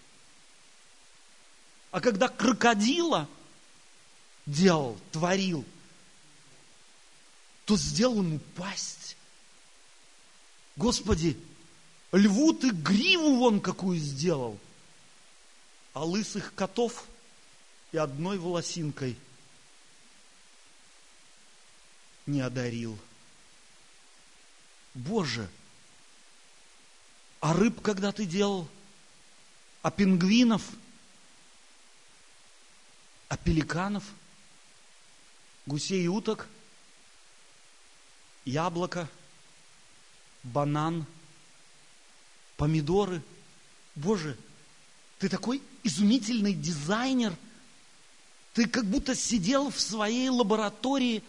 а 1.93 2.01
когда 2.01 2.27
крокодила 2.27 3.29
делал, 4.47 4.97
творил, 5.11 5.63
то 7.65 7.77
сделал 7.77 8.23
ему 8.23 8.39
пасть. 8.55 9.15
Господи, 10.75 11.37
льву 12.11 12.51
ты 12.53 12.71
гриву 12.71 13.35
вон 13.35 13.61
какую 13.61 13.99
сделал, 13.99 14.57
а 15.93 16.03
лысых 16.03 16.55
котов 16.55 17.05
и 17.91 17.97
одной 17.97 18.39
волосинкой 18.39 19.15
не 22.25 22.41
одарил. 22.41 22.97
Боже, 24.93 25.49
а 27.39 27.53
рыб 27.53 27.81
когда 27.81 28.11
ты 28.11 28.25
делал, 28.25 28.67
а 29.81 29.91
пингвинов– 29.91 30.63
а 33.33 33.37
пеликанов, 33.37 34.03
гусей 35.65 36.03
и 36.03 36.07
уток, 36.07 36.47
яблоко, 38.45 39.09
банан, 40.43 41.07
помидоры. 42.57 43.23
Боже, 43.95 44.37
ты 45.17 45.29
такой 45.29 45.63
изумительный 45.81 46.53
дизайнер. 46.53 47.35
Ты 48.53 48.67
как 48.67 48.85
будто 48.85 49.15
сидел 49.15 49.71
в 49.71 49.79
своей 49.81 50.29
лаборатории, 50.29 51.23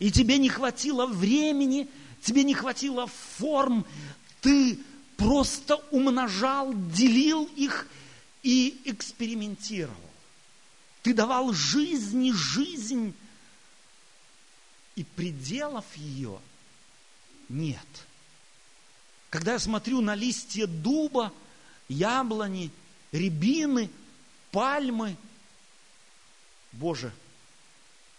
и 0.00 0.10
тебе 0.10 0.38
не 0.38 0.48
хватило 0.48 1.06
времени, 1.06 1.88
тебе 2.22 2.42
не 2.42 2.54
хватило 2.54 3.06
форм. 3.06 3.86
Ты 4.40 4.80
просто 5.16 5.76
умножал, 5.90 6.72
делил 6.74 7.44
их 7.54 7.86
и 8.42 8.80
экспериментировал. 8.86 9.94
Ты 11.02 11.12
давал 11.14 11.52
жизни 11.52 12.32
жизнь, 12.32 13.14
и 14.96 15.04
пределов 15.04 15.84
ее 15.96 16.40
нет. 17.48 17.86
Когда 19.28 19.52
я 19.52 19.58
смотрю 19.58 20.00
на 20.00 20.14
листья 20.14 20.66
дуба, 20.66 21.32
яблони, 21.88 22.70
рябины, 23.12 23.90
пальмы, 24.50 25.16
Боже, 26.72 27.12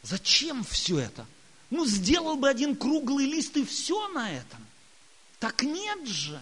зачем 0.04 0.64
все 0.64 1.00
это? 1.00 1.26
Ну, 1.72 1.86
сделал 1.86 2.36
бы 2.36 2.50
один 2.50 2.76
круглый 2.76 3.26
лист 3.26 3.56
и 3.58 3.66
все 3.66 4.10
на 4.10 4.30
этом. 4.30 4.66
Так 5.40 5.64
нет 5.64 6.06
же. 6.06 6.40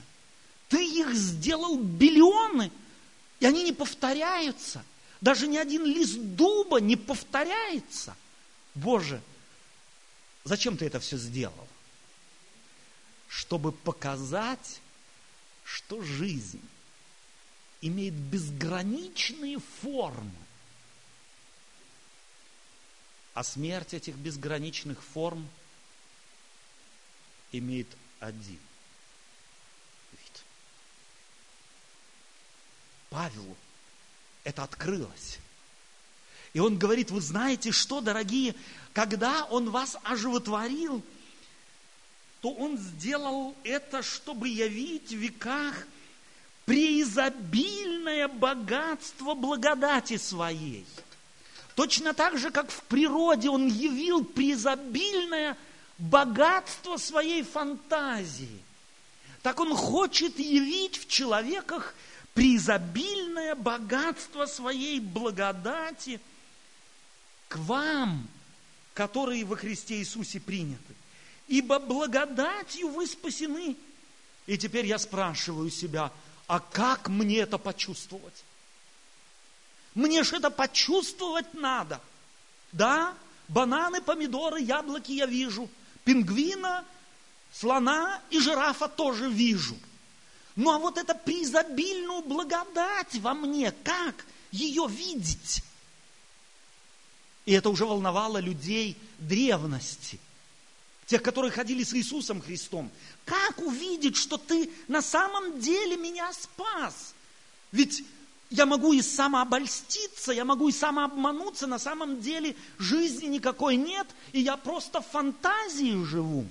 Ты 0.67 0.83
их 0.83 1.13
сделал 1.13 1.77
биллионы, 1.77 2.71
и 3.39 3.45
они 3.45 3.63
не 3.63 3.71
повторяются. 3.71 4.83
Даже 5.21 5.47
ни 5.47 5.57
один 5.57 5.85
лист 5.85 6.17
дуба 6.17 6.81
не 6.81 6.95
повторяется. 6.95 8.15
Боже, 8.73 9.21
зачем 10.43 10.77
ты 10.77 10.85
это 10.85 10.99
все 10.99 11.17
сделал? 11.17 11.67
Чтобы 13.27 13.71
показать, 13.71 14.81
что 15.63 16.01
жизнь 16.01 16.61
имеет 17.81 18.15
безграничные 18.15 19.59
формы. 19.81 20.31
А 23.33 23.43
смерть 23.43 23.93
этих 23.93 24.15
безграничных 24.15 25.01
форм 25.01 25.47
имеет 27.51 27.87
один 28.19 28.59
вид. 30.11 30.43
Павелу 33.09 33.55
это 34.43 34.63
открылось. 34.63 35.39
И 36.53 36.59
он 36.59 36.77
говорит, 36.77 37.11
вы 37.11 37.21
знаете 37.21 37.71
что, 37.71 38.01
дорогие, 38.01 38.55
когда 38.93 39.45
он 39.45 39.69
вас 39.69 39.97
оживотворил, 40.03 41.03
то 42.41 42.51
он 42.51 42.77
сделал 42.77 43.55
это, 43.63 44.01
чтобы 44.01 44.47
явить 44.47 45.09
в 45.09 45.17
веках 45.17 45.85
преизобильное 46.65 48.27
богатство 48.27 49.33
благодати 49.33 50.17
своей. 50.17 50.85
Точно 51.79 52.13
так 52.13 52.37
же, 52.37 52.51
как 52.51 52.69
в 52.71 52.81
природе 52.83 53.49
он 53.49 53.67
явил 53.67 54.25
преизобильное 54.25 55.55
богатство 55.97 56.97
своей 56.97 57.41
фантазии. 57.41 58.59
Так 59.43 59.61
он 59.61 59.73
хочет 59.73 60.37
явить 60.39 60.97
в 60.97 61.07
человеках 61.07 61.95
преизобильное 62.33 63.55
богатство 63.55 64.45
своей 64.45 64.99
благодати 64.99 66.19
к 67.47 67.55
вам, 67.55 68.27
которые 68.93 69.45
во 69.45 69.55
Христе 69.55 69.99
Иисусе 69.99 70.41
приняты. 70.41 70.93
Ибо 71.47 71.79
благодатью 71.79 72.89
вы 72.89 73.07
спасены. 73.07 73.77
И 74.47 74.57
теперь 74.57 74.85
я 74.85 74.99
спрашиваю 74.99 75.69
себя, 75.69 76.11
а 76.45 76.59
как 76.59 77.07
мне 77.07 77.37
это 77.37 77.57
почувствовать? 77.57 78.43
Мне 79.95 80.23
же 80.23 80.37
это 80.37 80.49
почувствовать 80.49 81.53
надо. 81.53 82.01
Да, 82.71 83.13
бананы, 83.47 84.01
помидоры, 84.01 84.61
яблоки 84.61 85.11
я 85.11 85.25
вижу. 85.25 85.69
Пингвина, 86.03 86.85
слона 87.51 88.21
и 88.29 88.39
жирафа 88.39 88.87
тоже 88.87 89.29
вижу. 89.29 89.75
Ну 90.55 90.71
а 90.71 90.77
вот 90.77 90.97
это 90.97 91.15
преизобильную 91.15 92.21
благодать 92.21 93.15
во 93.15 93.33
мне, 93.33 93.71
как 93.83 94.25
ее 94.51 94.87
видеть? 94.89 95.63
И 97.45 97.53
это 97.53 97.69
уже 97.69 97.85
волновало 97.85 98.37
людей 98.37 98.97
древности, 99.17 100.19
тех, 101.07 101.23
которые 101.23 101.51
ходили 101.51 101.83
с 101.83 101.93
Иисусом 101.93 102.41
Христом. 102.41 102.91
Как 103.25 103.57
увидеть, 103.59 104.17
что 104.17 104.37
ты 104.37 104.69
на 104.87 105.01
самом 105.01 105.59
деле 105.59 105.97
меня 105.97 106.31
спас? 106.33 107.15
Ведь 107.71 108.03
я 108.49 108.65
могу 108.65 108.93
и 108.93 109.01
самообольститься, 109.01 110.31
я 110.31 110.43
могу 110.43 110.69
и 110.69 110.71
самообмануться, 110.71 111.67
на 111.67 111.77
самом 111.77 112.19
деле 112.19 112.55
жизни 112.79 113.27
никакой 113.27 113.75
нет, 113.75 114.07
и 114.31 114.41
я 114.41 114.57
просто 114.57 115.01
в 115.01 115.07
фантазии 115.07 116.03
живу. 116.03 116.47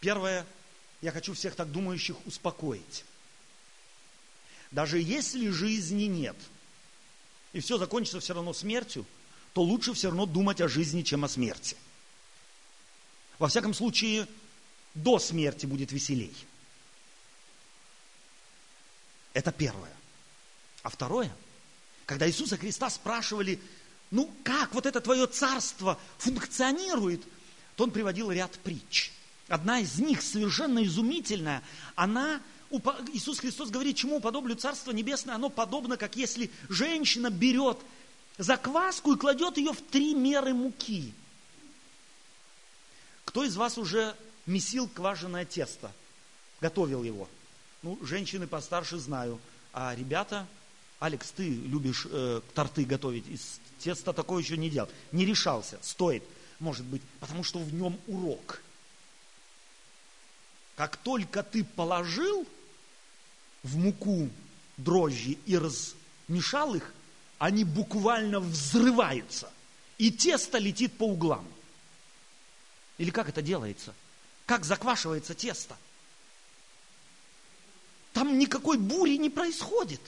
Первое, 0.00 0.46
я 1.00 1.10
хочу 1.10 1.34
всех 1.34 1.56
так 1.56 1.70
думающих 1.72 2.16
успокоить. 2.26 3.04
Даже 4.70 5.00
если 5.00 5.48
жизни 5.48 6.04
нет, 6.04 6.36
и 7.52 7.60
все 7.60 7.78
закончится 7.78 8.20
все 8.20 8.34
равно 8.34 8.52
смертью, 8.52 9.04
то 9.52 9.62
лучше 9.62 9.94
все 9.94 10.08
равно 10.08 10.26
думать 10.26 10.60
о 10.60 10.68
жизни, 10.68 11.02
чем 11.02 11.24
о 11.24 11.28
смерти. 11.28 11.76
Во 13.40 13.48
всяком 13.48 13.74
случае, 13.74 14.28
до 14.94 15.18
смерти 15.18 15.66
будет 15.66 15.90
веселей. 15.90 16.34
Это 19.38 19.52
первое. 19.52 19.92
А 20.82 20.88
второе, 20.88 21.30
когда 22.06 22.28
Иисуса 22.28 22.56
Христа 22.56 22.90
спрашивали, 22.90 23.60
ну 24.10 24.28
как 24.42 24.74
вот 24.74 24.84
это 24.84 25.00
твое 25.00 25.28
царство 25.28 25.96
функционирует, 26.18 27.22
то 27.76 27.84
он 27.84 27.92
приводил 27.92 28.32
ряд 28.32 28.50
притч. 28.64 29.12
Одна 29.46 29.78
из 29.78 29.96
них 30.00 30.22
совершенно 30.22 30.84
изумительная, 30.84 31.62
она 31.94 32.42
Иисус 33.12 33.38
Христос 33.38 33.70
говорит, 33.70 33.96
чему 33.96 34.16
уподоблю 34.16 34.56
Царство 34.56 34.90
Небесное, 34.90 35.36
оно 35.36 35.50
подобно, 35.50 35.96
как 35.96 36.16
если 36.16 36.50
женщина 36.68 37.30
берет 37.30 37.78
закваску 38.38 39.12
и 39.12 39.16
кладет 39.16 39.56
ее 39.56 39.72
в 39.72 39.80
три 39.80 40.14
меры 40.14 40.52
муки. 40.52 41.14
Кто 43.24 43.44
из 43.44 43.54
вас 43.54 43.78
уже 43.78 44.16
месил 44.46 44.88
квашеное 44.88 45.44
тесто? 45.44 45.92
Готовил 46.60 47.04
его? 47.04 47.28
Ну, 47.82 47.98
женщины 48.02 48.46
постарше 48.46 48.98
знаю. 48.98 49.40
А 49.72 49.94
ребята, 49.94 50.46
Алекс, 50.98 51.30
ты 51.30 51.48
любишь 51.48 52.06
э, 52.10 52.40
торты 52.54 52.84
готовить, 52.84 53.28
из 53.28 53.60
теста 53.78 54.12
такое 54.12 54.42
еще 54.42 54.56
не 54.56 54.68
делал. 54.68 54.88
Не 55.12 55.24
решался, 55.24 55.78
стоит, 55.82 56.24
может 56.58 56.84
быть, 56.84 57.02
потому 57.20 57.44
что 57.44 57.58
в 57.60 57.72
нем 57.72 57.98
урок. 58.08 58.60
Как 60.76 60.96
только 60.96 61.42
ты 61.42 61.64
положил 61.64 62.46
в 63.62 63.76
муку 63.76 64.28
дрожжи 64.76 65.36
и 65.46 65.58
размешал 65.58 66.74
их, 66.74 66.92
они 67.38 67.64
буквально 67.64 68.40
взрываются. 68.40 69.52
И 69.98 70.10
тесто 70.10 70.58
летит 70.58 70.96
по 70.96 71.04
углам. 71.04 71.46
Или 72.98 73.10
как 73.10 73.28
это 73.28 73.42
делается? 73.42 73.94
Как 74.46 74.64
заквашивается 74.64 75.34
тесто? 75.34 75.76
Там 78.18 78.36
никакой 78.36 78.78
бури 78.78 79.16
не 79.16 79.30
происходит. 79.30 80.00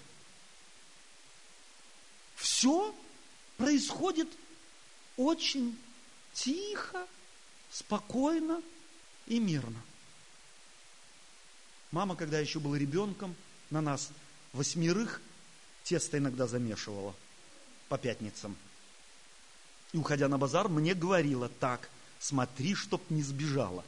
Все 2.34 2.92
происходит 3.56 4.26
очень 5.16 5.78
тихо, 6.32 7.06
спокойно 7.70 8.60
и 9.28 9.38
мирно. 9.38 9.80
Мама, 11.92 12.16
когда 12.16 12.40
еще 12.40 12.58
была 12.58 12.76
ребенком, 12.76 13.36
на 13.70 13.80
нас 13.80 14.10
восьмерых 14.54 15.22
тесто 15.84 16.18
иногда 16.18 16.48
замешивала 16.48 17.14
по 17.88 17.96
пятницам. 17.96 18.56
И, 19.92 19.98
уходя 19.98 20.26
на 20.26 20.36
базар, 20.36 20.68
мне 20.68 20.94
говорила 20.94 21.48
так, 21.48 21.88
смотри, 22.18 22.74
чтоб 22.74 23.08
не 23.08 23.22
сбежала. 23.22 23.84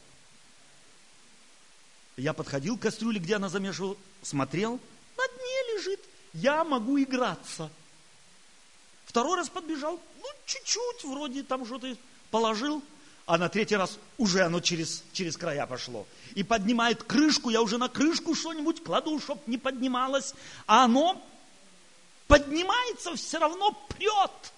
Я 2.23 2.35
подходил 2.35 2.79
к 2.79 2.83
кастрюле, 2.83 3.19
где 3.19 3.35
она 3.35 3.49
замешивала, 3.49 3.97
смотрел, 4.23 4.79
на 5.17 5.27
дне 5.27 5.75
лежит, 5.75 6.01
я 6.35 6.63
могу 6.63 6.97
играться. 7.01 7.69
Второй 9.07 9.39
раз 9.39 9.49
подбежал, 9.49 9.99
ну, 10.21 10.29
чуть-чуть, 10.47 11.03
вроде 11.03 11.43
там 11.43 11.67
что-то 11.67 11.97
положил, 12.31 12.81
а 13.27 13.39
на 13.39 13.49
третий 13.49 13.75
раз 13.75 13.99
уже 14.19 14.43
оно 14.43 14.61
через, 14.61 15.03
через 15.13 15.37
края 15.37 15.67
пошло. 15.67 16.07
И 16.37 16.45
поднимает 16.45 17.03
крышку, 17.03 17.51
я 17.51 17.61
уже 17.61 17.77
на 17.77 17.89
крышку 17.89 18.37
что-нибудь 18.37 18.85
кладу, 18.85 19.19
чтобы 19.19 19.41
не 19.49 19.59
поднималось, 19.59 20.33
а 20.69 20.85
оно 20.85 21.21
поднимается, 22.29 23.17
все 23.17 23.39
равно 23.39 23.73
прет. 23.89 24.53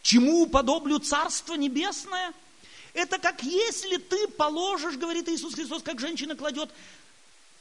Чему 0.00 0.44
уподоблю 0.44 0.98
Царство 0.98 1.56
Небесное? 1.56 2.32
Это 2.94 3.18
как 3.18 3.42
если 3.42 3.96
ты 3.96 4.28
положишь, 4.28 4.96
говорит 4.96 5.28
Иисус 5.28 5.54
Христос, 5.54 5.82
как 5.82 5.98
женщина 5.98 6.36
кладет 6.36 6.70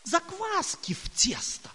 закваски 0.04 0.94
в 0.94 1.10
тесто. 1.12 1.70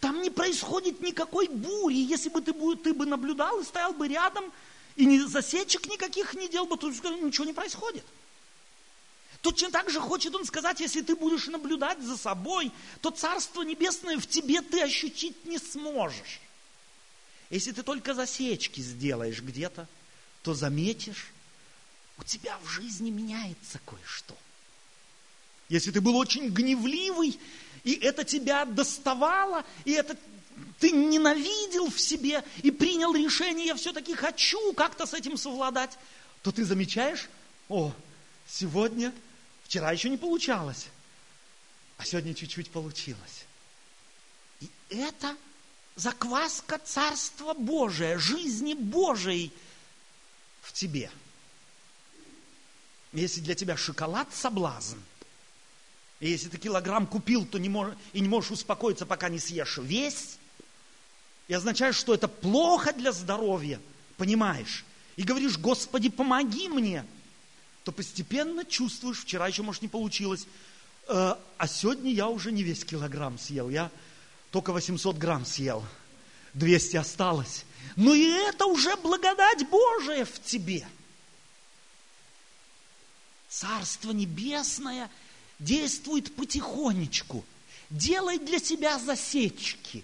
Там 0.00 0.20
не 0.20 0.30
происходит 0.30 1.00
никакой 1.00 1.48
бури. 1.48 1.96
Если 1.96 2.28
бы 2.28 2.42
ты, 2.42 2.52
ты 2.76 2.92
бы 2.92 3.06
наблюдал 3.06 3.60
и 3.60 3.64
стоял 3.64 3.94
бы 3.94 4.06
рядом, 4.06 4.52
и 4.96 5.06
ни 5.06 5.18
засечек 5.18 5.86
никаких 5.86 6.34
не 6.34 6.48
делал 6.48 6.66
бы, 6.66 6.76
то 6.76 6.88
ничего 6.88 7.46
не 7.46 7.54
происходит. 7.54 8.04
Точно 9.40 9.70
так 9.70 9.90
же 9.90 10.00
хочет 10.00 10.34
он 10.34 10.46
сказать, 10.46 10.80
если 10.80 11.02
ты 11.02 11.14
будешь 11.14 11.46
наблюдать 11.48 12.00
за 12.02 12.16
собой, 12.16 12.72
то 13.02 13.10
Царство 13.10 13.62
Небесное 13.62 14.18
в 14.18 14.26
тебе 14.26 14.62
ты 14.62 14.82
ощутить 14.82 15.44
не 15.44 15.58
сможешь. 15.58 16.40
Если 17.50 17.72
ты 17.72 17.82
только 17.82 18.14
засечки 18.14 18.80
сделаешь 18.80 19.42
где-то, 19.42 19.86
то 20.42 20.54
заметишь, 20.54 21.33
у 22.18 22.24
тебя 22.24 22.58
в 22.62 22.68
жизни 22.68 23.10
меняется 23.10 23.80
кое-что. 23.84 24.36
Если 25.68 25.90
ты 25.90 26.00
был 26.00 26.16
очень 26.16 26.48
гневливый, 26.48 27.38
и 27.84 27.94
это 27.94 28.24
тебя 28.24 28.64
доставало, 28.64 29.64
и 29.84 29.92
это 29.92 30.16
ты 30.78 30.90
ненавидел 30.92 31.90
в 31.90 32.00
себе 32.00 32.44
и 32.62 32.70
принял 32.70 33.14
решение, 33.14 33.66
я 33.66 33.74
все-таки 33.74 34.14
хочу 34.14 34.72
как-то 34.74 35.06
с 35.06 35.14
этим 35.14 35.36
совладать, 35.36 35.98
то 36.42 36.52
ты 36.52 36.64
замечаешь, 36.64 37.28
о, 37.68 37.92
сегодня, 38.46 39.12
вчера 39.64 39.90
еще 39.92 40.10
не 40.10 40.16
получалось, 40.16 40.88
а 41.96 42.04
сегодня 42.04 42.34
чуть-чуть 42.34 42.70
получилось. 42.70 43.46
И 44.60 44.68
это 44.90 45.36
закваска 45.96 46.78
Царства 46.78 47.54
Божия, 47.54 48.18
жизни 48.18 48.74
Божией 48.74 49.52
в 50.62 50.72
тебе. 50.72 51.10
Если 53.14 53.40
для 53.40 53.54
тебя 53.54 53.76
шоколад 53.76 54.28
соблазн, 54.34 54.98
И 56.20 56.28
если 56.28 56.48
ты 56.48 56.58
килограмм 56.58 57.06
купил, 57.06 57.46
то 57.46 57.58
не 57.58 57.68
можешь, 57.68 57.94
и 58.12 58.20
не 58.20 58.28
можешь 58.28 58.50
успокоиться, 58.50 59.06
пока 59.06 59.28
не 59.28 59.38
съешь 59.38 59.78
весь. 59.78 60.38
И 61.48 61.54
означает, 61.54 61.94
что 61.94 62.14
это 62.14 62.28
плохо 62.28 62.92
для 62.92 63.12
здоровья, 63.12 63.80
понимаешь? 64.16 64.84
И 65.16 65.22
говоришь, 65.22 65.58
Господи, 65.58 66.08
помоги 66.08 66.68
мне. 66.68 67.04
То 67.84 67.92
постепенно 67.92 68.64
чувствуешь, 68.64 69.20
вчера 69.20 69.46
еще, 69.46 69.62
может, 69.62 69.82
не 69.82 69.88
получилось, 69.88 70.46
э, 71.08 71.34
а 71.58 71.68
сегодня 71.68 72.10
я 72.10 72.28
уже 72.28 72.50
не 72.50 72.62
весь 72.62 72.84
килограмм 72.84 73.38
съел, 73.38 73.68
я 73.68 73.90
только 74.50 74.72
800 74.72 75.18
грамм 75.18 75.44
съел, 75.44 75.84
200 76.54 76.96
осталось. 76.96 77.64
Но 77.96 78.14
и 78.14 78.24
это 78.24 78.66
уже 78.66 78.96
благодать 78.96 79.68
Божия 79.68 80.24
в 80.24 80.42
тебе. 80.42 80.86
Царство 83.54 84.10
Небесное 84.10 85.08
действует 85.60 86.34
потихонечку. 86.34 87.44
Делай 87.88 88.38
для 88.38 88.58
себя 88.58 88.98
засечки. 88.98 90.02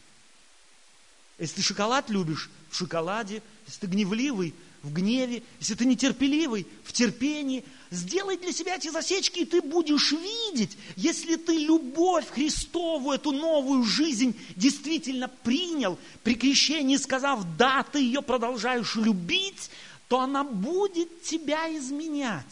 Если 1.37 1.57
ты 1.57 1.63
шоколад 1.63 2.11
любишь, 2.11 2.49
в 2.71 2.77
шоколаде. 2.77 3.43
Если 3.67 3.81
ты 3.81 3.87
гневливый, 3.89 4.55
в 4.85 4.93
гневе. 4.93 5.43
Если 5.59 5.75
ты 5.75 5.85
нетерпеливый, 5.85 6.65
в 6.85 6.93
терпении. 6.93 7.65
Сделай 7.91 8.37
для 8.37 8.53
себя 8.53 8.77
эти 8.77 8.89
засечки, 8.89 9.41
и 9.41 9.45
ты 9.45 9.63
будешь 9.63 10.13
видеть, 10.13 10.79
если 10.95 11.35
ты 11.35 11.59
любовь 11.59 12.31
Христову, 12.31 13.11
эту 13.11 13.33
новую 13.33 13.83
жизнь 13.83 14.37
действительно 14.55 15.27
принял, 15.27 15.99
при 16.23 16.37
крещении 16.37 16.97
сказав, 16.97 17.41
да, 17.57 17.83
ты 17.83 17.99
ее 17.99 18.23
продолжаешь 18.23 18.95
любить, 18.95 19.71
то 20.07 20.21
она 20.21 20.45
будет 20.45 21.23
тебя 21.25 21.77
изменять. 21.77 22.47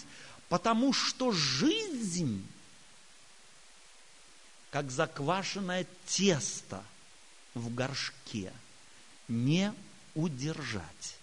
Потому 0.49 0.93
что 0.93 1.31
жизнь, 1.33 2.47
как 4.71 4.91
заквашенное 4.91 5.87
тесто 6.07 6.83
в 7.55 7.75
горшке, 7.75 8.53
не 9.29 9.75
удержать. 10.15 11.17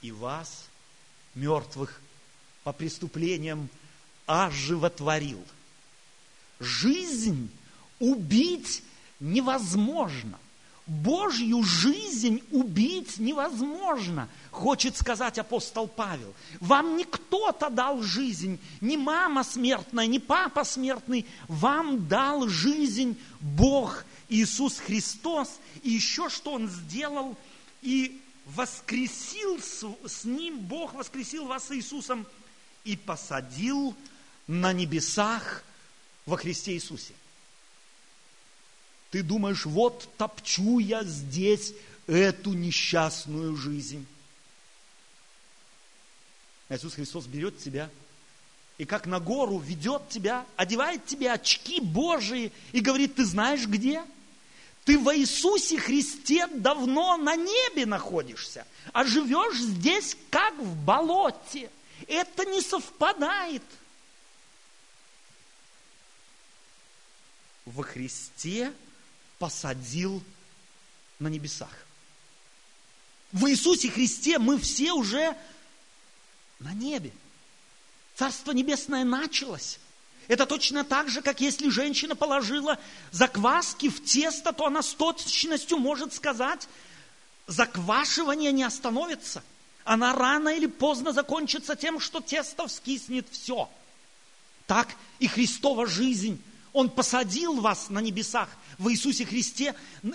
И 0.00 0.12
вас, 0.12 0.66
мертвых 1.34 2.00
по 2.62 2.72
преступлениям, 2.72 3.68
оживотворил. 4.26 5.44
Жизнь 6.60 7.50
убить 7.98 8.84
невозможно. 9.18 10.38
Божью 10.88 11.62
жизнь 11.62 12.42
убить 12.50 13.18
невозможно, 13.18 14.26
хочет 14.50 14.96
сказать 14.96 15.38
апостол 15.38 15.86
Павел. 15.86 16.34
Вам 16.60 16.96
не 16.96 17.04
кто-то 17.04 17.68
дал 17.68 18.02
жизнь, 18.02 18.58
не 18.80 18.96
мама 18.96 19.44
смертная, 19.44 20.06
не 20.06 20.18
папа 20.18 20.64
смертный, 20.64 21.26
вам 21.46 22.08
дал 22.08 22.48
жизнь 22.48 23.18
Бог 23.40 24.04
Иисус 24.30 24.78
Христос. 24.78 25.60
И 25.82 25.90
еще 25.90 26.30
что 26.30 26.52
Он 26.52 26.68
сделал, 26.68 27.36
и 27.82 28.20
воскресил 28.46 29.60
с, 29.60 30.24
Ним, 30.24 30.58
Бог 30.58 30.94
воскресил 30.94 31.44
вас 31.44 31.68
с 31.68 31.76
Иисусом 31.76 32.26
и 32.84 32.96
посадил 32.96 33.94
на 34.46 34.72
небесах 34.72 35.62
во 36.24 36.38
Христе 36.38 36.72
Иисусе. 36.72 37.12
Ты 39.10 39.22
думаешь, 39.22 39.64
вот 39.64 40.08
топчу 40.16 40.78
я 40.78 41.02
здесь 41.04 41.72
эту 42.06 42.52
несчастную 42.52 43.56
жизнь. 43.56 44.06
Иисус 46.68 46.94
Христос 46.94 47.26
берет 47.26 47.58
тебя 47.58 47.90
и 48.76 48.84
как 48.84 49.06
на 49.06 49.18
гору 49.18 49.58
ведет 49.58 50.08
тебя, 50.08 50.46
одевает 50.56 51.04
тебе 51.06 51.32
очки 51.32 51.80
Божии 51.80 52.52
и 52.72 52.80
говорит, 52.80 53.16
ты 53.16 53.24
знаешь 53.24 53.66
где? 53.66 54.04
Ты 54.84 54.98
в 54.98 55.14
Иисусе 55.14 55.78
Христе 55.78 56.46
давно 56.46 57.16
на 57.16 57.36
небе 57.36 57.84
находишься, 57.84 58.66
а 58.92 59.04
живешь 59.04 59.58
здесь 59.58 60.16
как 60.30 60.54
в 60.58 60.76
болоте. 60.84 61.70
Это 62.06 62.44
не 62.44 62.60
совпадает. 62.62 63.62
Во 67.66 67.82
Христе 67.82 68.72
посадил 69.38 70.22
на 71.18 71.28
небесах. 71.28 71.72
В 73.32 73.46
Иисусе 73.46 73.90
Христе 73.90 74.38
мы 74.38 74.58
все 74.58 74.92
уже 74.92 75.36
на 76.58 76.72
небе. 76.72 77.12
Царство 78.14 78.52
Небесное 78.52 79.04
началось. 79.04 79.78
Это 80.26 80.44
точно 80.44 80.84
так 80.84 81.08
же, 81.08 81.22
как 81.22 81.40
если 81.40 81.70
женщина 81.70 82.14
положила 82.14 82.78
закваски 83.12 83.88
в 83.88 84.04
тесто, 84.04 84.52
то 84.52 84.66
она 84.66 84.82
с 84.82 84.92
точностью 84.92 85.78
может 85.78 86.12
сказать, 86.12 86.68
заквашивание 87.46 88.52
не 88.52 88.62
остановится. 88.62 89.42
Она 89.84 90.14
рано 90.14 90.50
или 90.50 90.66
поздно 90.66 91.12
закончится 91.12 91.76
тем, 91.76 91.98
что 92.00 92.20
тесто 92.20 92.66
вскиснет 92.66 93.26
все. 93.30 93.70
Так 94.66 94.88
и 95.18 95.26
Христова 95.26 95.86
жизнь. 95.86 96.42
Он 96.72 96.90
посадил 96.90 97.60
вас 97.60 97.88
на 97.88 98.00
небесах 98.00 98.48
в 98.78 98.88
Иисусе 98.90 99.24
Христе, 99.24 99.74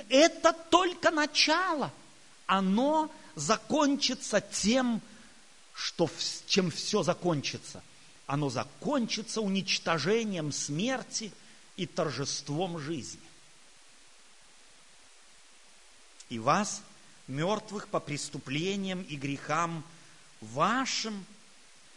это 0.09 0.53
только 0.53 1.11
начало. 1.11 1.91
Оно 2.45 3.11
закончится 3.35 4.41
тем, 4.41 5.01
что, 5.73 6.09
чем 6.47 6.71
все 6.71 7.03
закончится. 7.03 7.83
Оно 8.25 8.49
закончится 8.49 9.41
уничтожением 9.41 10.51
смерти 10.51 11.31
и 11.75 11.85
торжеством 11.85 12.79
жизни. 12.79 13.19
И 16.29 16.39
вас, 16.39 16.81
мертвых 17.27 17.87
по 17.87 17.99
преступлениям 17.99 19.01
и 19.03 19.15
грехам 19.15 19.83
вашим, 20.41 21.25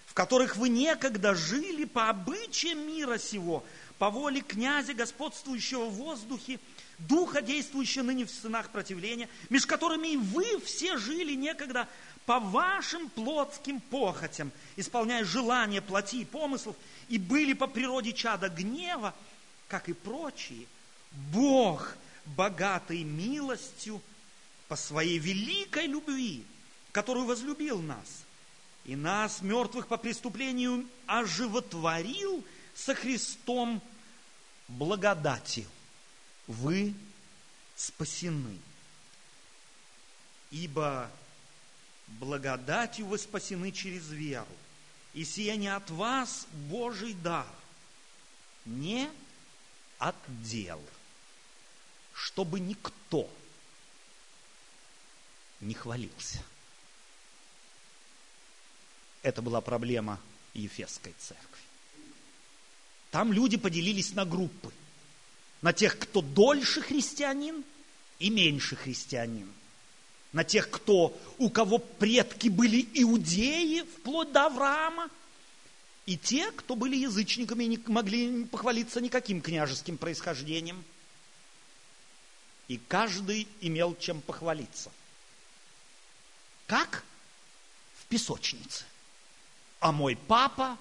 в 0.07 0.15
которых 0.15 0.57
вы 0.57 0.69
некогда 0.69 1.35
жили 1.35 1.85
по 1.85 2.09
обычаям 2.09 2.87
мира 2.87 3.19
сего, 3.19 3.65
по 3.99 4.11
воле 4.11 4.43
князя, 4.43 4.95
господствующего 4.95 5.87
в 5.87 5.95
воздухе, 5.95 6.61
духа, 6.99 7.41
действующего 7.41 8.05
ныне 8.05 8.27
в 8.27 8.31
сынах 8.31 8.71
противления, 8.71 9.29
между 9.49 9.69
которыми 9.69 10.09
и 10.09 10.17
вы 10.17 10.61
все 10.61 10.99
жили 10.99 11.35
некогда 11.35 11.89
по 12.27 12.41
вашим 12.41 13.09
плотским 13.11 13.81
похотям, 13.81 14.51
исполняя 14.77 15.25
желания 15.25 15.81
плоти 15.81 16.17
и 16.17 16.25
помыслов, 16.25 16.77
и 17.09 17.19
были 17.19 17.53
по 17.53 17.67
природе 17.67 18.13
чада 18.13 18.49
гнева, 18.49 19.15
как 19.69 19.89
и 19.89 19.93
прочие. 19.93 20.67
Бог, 21.33 21.97
богатый 22.27 23.03
милостью, 23.05 24.03
по 24.69 24.77
своей 24.77 25.19
великой 25.19 25.87
любви, 25.87 26.45
которую 26.93 27.27
возлюбил 27.27 27.81
нас, 27.81 28.25
и 28.85 28.97
нас, 28.97 29.41
мертвых 29.41 29.87
по 29.87 29.97
преступлению, 29.97 30.85
оживотворил– 31.07 32.45
со 32.77 32.95
Христом 32.95 33.83
благодатью. 34.69 35.67
Вы 36.47 36.95
спасены. 37.75 38.61
Ибо 40.51 41.11
благодатью 42.07 43.07
вы 43.07 43.19
спасены 43.19 43.73
через 43.73 44.09
веру. 44.11 44.47
И 45.15 45.25
сие 45.25 45.57
не 45.57 45.69
от 45.69 45.91
вас 45.91 46.47
Божий 46.53 47.15
дар, 47.15 47.49
не 48.67 49.11
от 49.99 50.17
дел, 50.43 50.83
чтобы 52.13 52.61
никто 52.61 53.29
не 55.61 55.73
хвалился. 55.73 56.43
Это 59.23 59.41
была 59.41 59.63
проблема 59.63 60.21
Ефесской 60.53 61.15
церкви. 61.19 61.56
Там 63.17 63.33
люди 63.33 63.57
поделились 63.57 64.13
на 64.13 64.27
группы. 64.27 64.71
На 65.63 65.73
тех, 65.73 65.99
кто 65.99 66.21
дольше 66.21 66.83
христианин 66.83 67.65
и 68.19 68.29
меньше 68.29 68.77
христианин. 68.77 69.51
На 70.35 70.45
тех, 70.45 70.69
кто, 70.69 71.19
у 71.39 71.49
кого 71.49 71.79
предки 71.79 72.49
были 72.49 72.87
иудеи, 72.93 73.85
вплоть 73.85 74.33
до 74.33 74.45
Авраама. 74.45 75.09
И 76.05 76.19
те, 76.19 76.51
кто 76.51 76.77
были 76.77 76.95
язычниками 76.95 77.65
и 77.65 77.69
не 77.69 77.81
могли 77.87 78.45
похвалиться 78.45 79.01
никаким 79.01 79.41
княжеским 79.41 79.97
происхождением. 79.97 80.85
И 82.69 82.77
каждый 82.77 83.49
имел 83.63 83.97
чем 83.99 84.21
похвалиться. 84.21 84.93
Как? 86.67 87.03
В 87.99 88.05
песочнице. 88.09 88.85
А 89.81 89.91
мой 89.91 90.17
папа, 90.17 90.77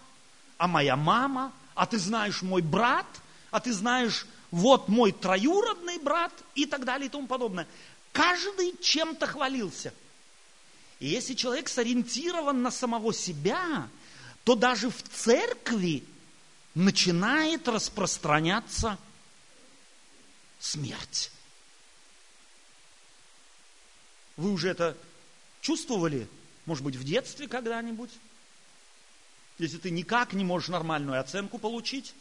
а 0.58 0.68
моя 0.68 0.98
мама– 0.98 1.54
а 1.76 1.86
ты 1.86 2.00
знаешь 2.00 2.42
мой 2.42 2.62
брат, 2.62 3.06
а 3.52 3.60
ты 3.60 3.74
знаешь 3.74 4.26
вот 4.50 4.88
мой 4.88 5.12
троюродный 5.12 6.00
брат 6.00 6.32
и 6.56 6.66
так 6.66 6.86
далее 6.86 7.08
и 7.08 7.10
тому 7.10 7.28
подобное. 7.28 7.68
Каждый 8.14 8.74
чем-то 8.82 9.28
хвалился. 9.28 9.94
И 11.00 11.08
если 11.08 11.34
человек 11.34 11.68
сориентирован 11.68 12.62
на 12.62 12.72
самого 12.72 13.14
себя, 13.14 13.90
то 14.46 14.56
даже 14.56 14.90
в 14.90 15.04
церкви 15.04 16.04
начинает 16.74 17.68
распространяться 17.68 18.98
смерть. 20.60 21.32
Вы 24.38 24.52
уже 24.52 24.70
это 24.70 24.98
чувствовали, 25.62 26.28
может 26.66 26.84
быть, 26.84 26.96
в 26.96 27.04
детстве 27.04 27.48
когда-нибудь? 27.48 28.12
Если 29.58 29.78
ты 29.78 29.90
никак 29.90 30.34
не 30.34 30.44
можешь 30.44 30.70
нормальную 30.70 31.20
оценку 31.20 31.58
получить, 31.58 32.14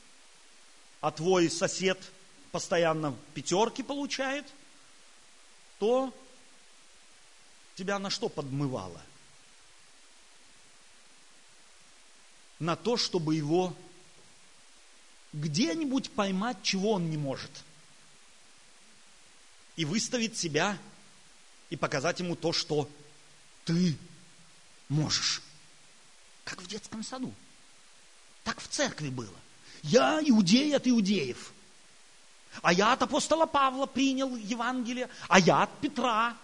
а 1.00 1.10
твой 1.10 1.50
сосед 1.50 2.00
постоянно 2.52 3.16
пятерки 3.34 3.82
получает, 3.82 4.46
то 5.78 6.14
тебя 7.74 7.98
на 7.98 8.10
что 8.10 8.28
подмывало? 8.28 9.02
На 12.60 12.76
то, 12.76 12.96
чтобы 12.96 13.34
его 13.34 13.74
где-нибудь 15.32 16.12
поймать, 16.12 16.62
чего 16.62 16.92
он 16.92 17.10
не 17.10 17.16
может. 17.16 17.50
И 19.74 19.84
выставить 19.84 20.38
себя, 20.38 20.78
и 21.68 21.76
показать 21.76 22.20
ему 22.20 22.36
то, 22.36 22.52
что 22.52 22.88
ты 23.64 23.98
можешь. 24.88 25.42
Как 26.44 26.60
в 26.60 26.66
детском 26.66 27.02
саду. 27.02 27.32
Так 28.42 28.60
в 28.60 28.68
церкви 28.68 29.08
было. 29.08 29.34
Я 29.82 30.20
иудей 30.22 30.74
от 30.76 30.86
иудеев. 30.86 31.52
А 32.62 32.72
я 32.72 32.92
от 32.92 33.02
апостола 33.02 33.46
Павла 33.46 33.86
принял 33.86 34.36
Евангелие, 34.36 35.08
а 35.28 35.40
я 35.40 35.62
от 35.62 35.80
Петра, 35.80 36.36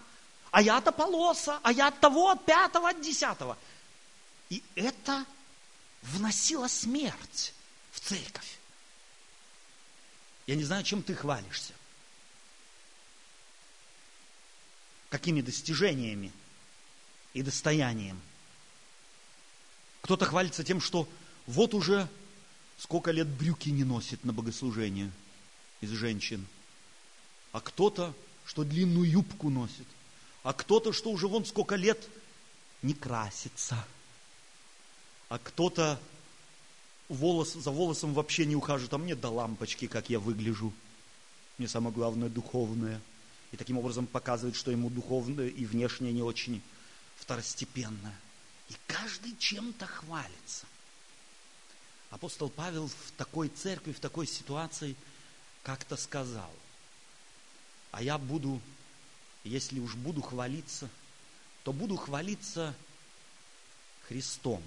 а 0.51 0.63
я 0.63 0.79
от 0.79 0.89
Аполоса, 0.89 1.61
а 1.63 1.73
я 1.73 1.89
от 1.89 2.01
того, 2.01 2.31
от 2.31 2.45
пятого, 2.45 2.89
от 2.89 3.01
десятого. 3.01 3.57
И 4.49 4.63
это 4.75 5.25
вносило 6.03 6.67
смерть 6.67 7.55
в 7.93 8.01
церковь. 8.01 8.59
Я 10.47 10.57
не 10.57 10.65
знаю, 10.65 10.83
чем 10.83 11.03
ты 11.03 11.15
хвалишься. 11.15 11.75
Какими 15.09 15.43
достижениями 15.43 16.33
и 17.35 17.43
достоянием. 17.43 18.21
Кто-то 20.03 20.25
хвалится 20.25 20.65
тем, 20.65 20.81
что 20.81 21.09
вот 21.47 21.75
уже 21.75 22.09
сколько 22.79 23.11
лет 23.11 23.29
брюки 23.29 23.69
не 23.69 23.85
носит 23.85 24.25
на 24.25 24.33
богослужение 24.33 25.11
из 25.81 25.91
женщин. 25.91 26.47
А 27.53 27.61
кто-то, 27.61 28.15
что 28.47 28.65
длинную 28.65 29.09
юбку 29.09 29.51
носит. 29.51 29.87
А 30.43 30.53
кто-то, 30.53 30.93
что 30.93 31.11
уже 31.11 31.29
вон 31.29 31.45
сколько 31.45 31.77
лет 31.77 32.09
не 32.83 32.95
красится. 32.95 33.85
А 35.29 35.39
кто-то 35.39 36.01
волос, 37.09 37.53
за 37.53 37.71
волосом 37.71 38.15
вообще 38.15 38.47
не 38.47 38.57
ухаживает, 38.57 38.95
а 38.95 38.99
мне 38.99 39.15
до 39.15 39.29
лампочки, 39.29 39.87
как 39.87 40.09
я 40.09 40.19
выгляжу. 40.19 40.73
Мне 41.59 41.69
самое 41.69 41.95
главное 41.95 42.29
духовное. 42.29 43.01
И 43.53 43.57
таким 43.57 43.79
образом 43.79 44.07
показывает, 44.07 44.57
что 44.57 44.71
ему 44.71 44.89
духовное 44.89 45.49
и 45.49 45.65
внешнее 45.67 46.13
не 46.13 46.23
очень 46.23 46.63
второстепенно. 47.17 48.15
И 48.71 48.77
каждый 48.87 49.37
чем-то 49.37 49.87
хвалится. 49.87 50.66
Апостол 52.11 52.49
Павел 52.49 52.87
в 52.87 53.12
такой 53.16 53.49
церкви, 53.49 53.93
в 53.93 54.01
такой 54.01 54.27
ситуации 54.27 54.97
как-то 55.62 55.97
сказал, 55.97 56.53
а 57.91 58.03
я 58.03 58.16
буду, 58.16 58.61
если 59.45 59.81
уж 59.81 59.95
буду 59.97 60.23
хвалиться, 60.23 60.89
то 61.64 61.73
буду 61.73 61.97
хвалиться 61.97 62.75
Христом, 64.07 64.62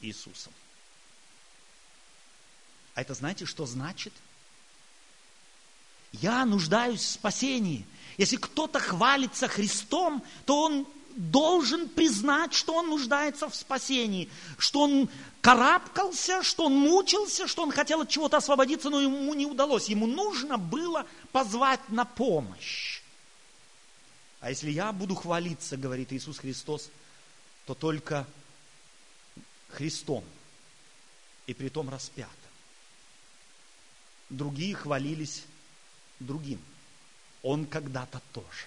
Иисусом. 0.00 0.52
А 2.94 3.00
это 3.00 3.14
знаете, 3.14 3.46
что 3.46 3.64
значит? 3.64 4.12
Я 6.12 6.44
нуждаюсь 6.44 7.00
в 7.00 7.10
спасении. 7.10 7.86
Если 8.18 8.36
кто-то 8.36 8.80
хвалится 8.80 9.48
Христом, 9.48 10.22
то 10.44 10.64
он 10.64 10.86
должен 11.16 11.88
признать, 11.88 12.54
что 12.54 12.74
он 12.74 12.88
нуждается 12.88 13.48
в 13.48 13.54
спасении, 13.54 14.28
что 14.58 14.80
он 14.82 15.08
карабкался, 15.40 16.42
что 16.42 16.66
он 16.66 16.74
мучился, 16.74 17.46
что 17.46 17.62
он 17.62 17.72
хотел 17.72 18.02
от 18.02 18.08
чего-то 18.08 18.36
освободиться, 18.38 18.90
но 18.90 19.00
ему 19.00 19.34
не 19.34 19.46
удалось. 19.46 19.88
Ему 19.88 20.06
нужно 20.06 20.58
было 20.58 21.06
позвать 21.32 21.80
на 21.88 22.04
помощь. 22.04 23.00
А 24.40 24.50
если 24.50 24.70
я 24.70 24.92
буду 24.92 25.14
хвалиться, 25.14 25.76
говорит 25.76 26.12
Иисус 26.12 26.38
Христос, 26.38 26.90
то 27.66 27.74
только 27.74 28.26
Христом 29.68 30.24
и 31.46 31.54
при 31.54 31.68
том 31.68 31.90
распятым. 31.90 32.34
Другие 34.30 34.74
хвалились 34.74 35.44
другим. 36.20 36.60
Он 37.42 37.66
когда-то 37.66 38.20
тоже. 38.32 38.66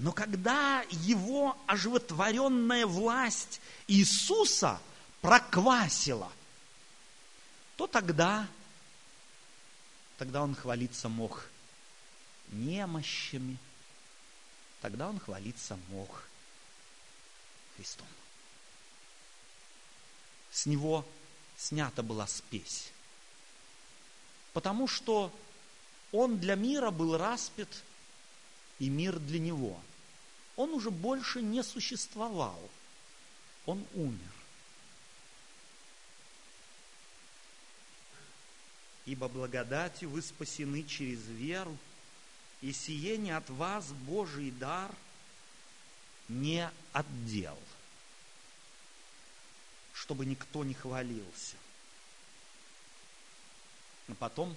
Но 0.00 0.12
когда 0.12 0.82
его 0.90 1.58
оживотворенная 1.66 2.86
власть 2.86 3.60
Иисуса 3.86 4.80
проквасила, 5.20 6.32
то 7.76 7.86
тогда, 7.86 8.48
тогда 10.16 10.42
он 10.42 10.54
хвалиться 10.54 11.10
мог 11.10 11.46
немощами, 12.48 13.58
тогда 14.80 15.06
он 15.06 15.20
хвалиться 15.20 15.78
мог 15.90 16.24
Христом. 17.76 18.08
С 20.50 20.64
него 20.64 21.06
снята 21.58 22.02
была 22.02 22.26
спесь. 22.26 22.90
Потому 24.54 24.88
что 24.88 25.30
он 26.10 26.38
для 26.38 26.54
мира 26.54 26.90
был 26.90 27.18
распят– 27.18 27.68
и 28.80 28.88
мир 28.88 29.18
для 29.20 29.38
него. 29.38 29.78
Он 30.60 30.74
уже 30.74 30.90
больше 30.90 31.40
не 31.40 31.62
существовал. 31.62 32.60
Он 33.64 33.82
умер. 33.94 34.32
Ибо 39.06 39.28
благодатью 39.28 40.10
вы 40.10 40.20
спасены 40.20 40.82
через 40.82 41.26
веру, 41.28 41.74
и 42.60 42.74
сие 42.74 43.16
не 43.16 43.30
от 43.30 43.48
вас 43.48 43.86
Божий 43.86 44.50
дар, 44.50 44.94
не 46.28 46.70
отдел, 46.92 47.58
чтобы 49.94 50.26
никто 50.26 50.62
не 50.62 50.74
хвалился. 50.74 51.56
Но 54.08 54.14
потом, 54.14 54.54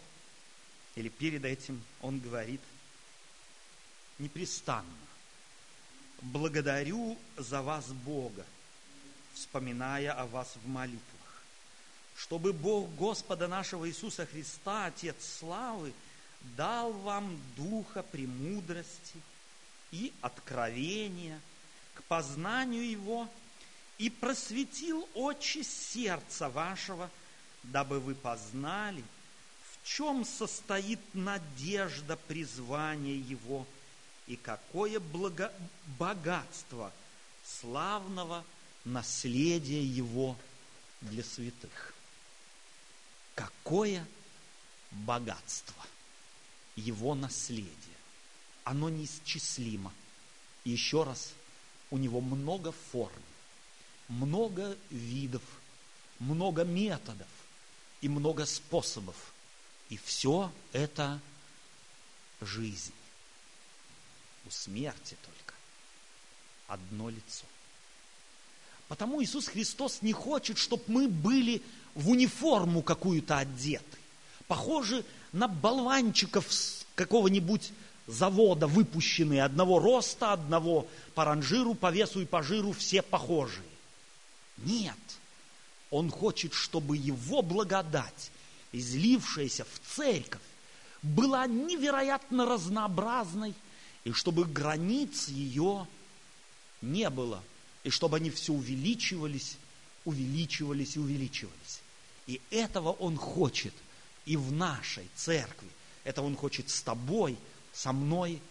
или 0.96 1.08
перед 1.08 1.46
этим, 1.46 1.82
он 2.02 2.20
говорит– 2.20 2.60
непрестанно. 4.20 5.13
Благодарю 6.24 7.18
за 7.36 7.62
вас 7.62 7.88
Бога, 7.88 8.46
вспоминая 9.34 10.14
о 10.14 10.26
вас 10.26 10.56
в 10.64 10.68
молитвах, 10.70 11.44
чтобы 12.16 12.54
Бог 12.54 12.96
Господа 12.96 13.50
нашего 13.50 13.90
Иисуса 13.90 14.26
Христа, 14.26 14.86
Отец 14.86 15.18
славы, 15.40 15.92
дал 16.56 16.94
вам 16.94 17.38
духа 17.58 18.04
премудрости 18.04 19.18
и 19.92 20.14
откровения 20.22 21.42
к 21.94 22.04
познанию 22.04 22.90
Его 22.90 23.28
и 23.98 24.10
просветил 24.10 25.06
очи 25.16 25.62
сердца 25.62 26.48
вашего, 26.48 27.10
дабы 27.64 28.00
вы 28.00 28.16
познали, 28.16 29.04
в 29.74 29.86
чем 29.86 30.24
состоит 30.24 31.02
надежда 31.14 32.16
призвания 32.16 33.16
Его– 33.16 33.68
и 34.28 34.36
какое 34.36 35.00
благо... 35.00 35.52
богатство 36.00 36.92
славного 37.44 38.46
наследия 38.86 39.84
Его 39.84 40.38
для 41.02 41.24
святых. 41.24 41.94
Какое 43.36 44.08
богатство 44.92 45.86
Его 46.76 47.16
наследие. 47.16 47.74
Оно 48.64 48.90
неисчислимо. 48.90 49.92
И 50.64 50.70
еще 50.70 51.04
раз, 51.04 51.34
у 51.92 51.98
Него 51.98 52.22
много 52.22 52.72
форм, 52.72 53.22
много 54.08 54.78
видов, 54.90 55.44
много 56.20 56.64
методов 56.64 57.28
и 58.02 58.08
много 58.08 58.46
способов. 58.46 59.34
И 59.90 59.98
все 59.98 60.52
это 60.72 61.20
жизнь 62.40 62.94
у 64.46 64.52
смерти 64.52 65.18
только 65.24 65.54
одно 66.68 67.10
лицо. 67.10 67.46
Потому 68.88 69.24
Иисус 69.24 69.48
Христос 69.48 70.02
не 70.02 70.14
хочет, 70.14 70.58
чтобы 70.58 70.84
мы 70.88 71.08
были 71.08 71.62
в 71.96 72.10
униформу 72.10 72.82
какую-то 72.82 73.38
одеты, 73.38 73.98
похожи 74.48 75.06
на 75.32 75.48
болванчиков 75.48 76.52
с 76.52 76.86
какого-нибудь 76.96 77.72
завода 78.08 78.68
выпущенные 78.68 79.44
одного 79.44 79.80
роста, 79.80 80.34
одного 80.34 80.88
по 81.16 81.26
ранжиру, 81.26 81.74
по 81.74 81.92
весу 81.92 82.22
и 82.22 82.26
по 82.26 82.44
жиру, 82.44 82.72
все 82.74 83.02
похожие. 83.02 83.66
Нет. 84.58 84.98
Он 85.90 86.10
хочет, 86.10 86.54
чтобы 86.54 86.98
его 86.98 87.42
благодать, 87.42 88.32
излившаяся 88.72 89.64
в 89.66 89.96
церковь, 89.96 90.42
была 91.02 91.46
невероятно 91.48 92.46
разнообразной, 92.46 93.54
и 94.04 94.12
чтобы 94.12 94.46
границ 94.46 95.30
ее 95.30 95.88
не 96.82 97.10
было, 97.10 97.44
и 97.84 97.90
чтобы 97.90 98.18
они 98.18 98.30
все 98.30 98.54
увеличивались, 98.54 99.58
увеличивались 100.06 100.96
и 100.96 101.00
увеличивались. 101.00 101.82
И 102.28 102.42
этого 102.50 102.92
Он 102.92 103.18
хочет 103.18 103.74
и 104.26 104.38
в 104.38 104.52
нашей 104.52 105.10
церкви. 105.16 105.70
Это 106.04 106.22
Он 106.22 106.36
хочет 106.36 106.70
с 106.70 106.82
тобой, 106.82 107.38
со 107.72 107.94
мной, 107.94 108.42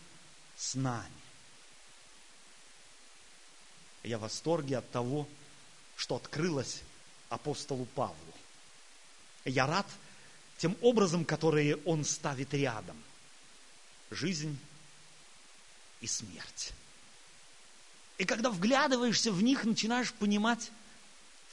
с 0.56 0.74
нами. 0.74 1.10
Я 4.02 4.18
в 4.18 4.22
восторге 4.22 4.78
от 4.78 4.90
того, 4.90 5.28
что 5.96 6.16
открылось 6.16 6.82
апостолу 7.28 7.84
Павлу. 7.94 8.16
Я 9.44 9.66
рад 9.66 9.86
тем 10.58 10.76
образом, 10.80 11.24
которые 11.24 11.76
он 11.84 12.04
ставит 12.04 12.52
рядом. 12.54 12.96
Жизнь 14.10 14.58
и 16.02 16.06
смерть. 16.06 16.72
И 18.18 18.24
когда 18.24 18.50
вглядываешься 18.50 19.32
в 19.32 19.42
них, 19.42 19.64
начинаешь 19.64 20.12
понимать, 20.12 20.70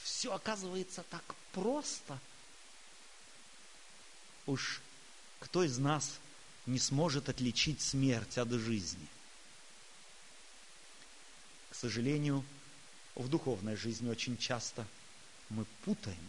все 0.02 0.34
оказывается 0.34 1.02
так 1.04 1.24
просто. 1.52 2.18
Уж 4.46 4.82
кто 5.38 5.64
из 5.64 5.78
нас 5.78 6.18
не 6.66 6.78
сможет 6.78 7.28
отличить 7.28 7.80
смерть 7.80 8.36
от 8.36 8.50
жизни? 8.50 9.06
К 11.70 11.74
сожалению, 11.74 12.44
в 13.14 13.28
духовной 13.28 13.76
жизни 13.76 14.08
очень 14.08 14.36
часто 14.36 14.86
мы 15.48 15.64
путаем 15.84 16.28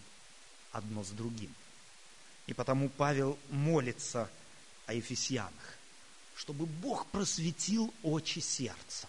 одно 0.72 1.04
с 1.04 1.10
другим. 1.10 1.54
И 2.48 2.54
потому 2.54 2.90
Павел 2.90 3.38
молится 3.50 4.30
о 4.86 4.94
Ефесянах, 4.94 5.78
чтобы 6.42 6.66
Бог 6.66 7.06
просветил 7.08 7.94
очи 8.02 8.40
сердца. 8.40 9.08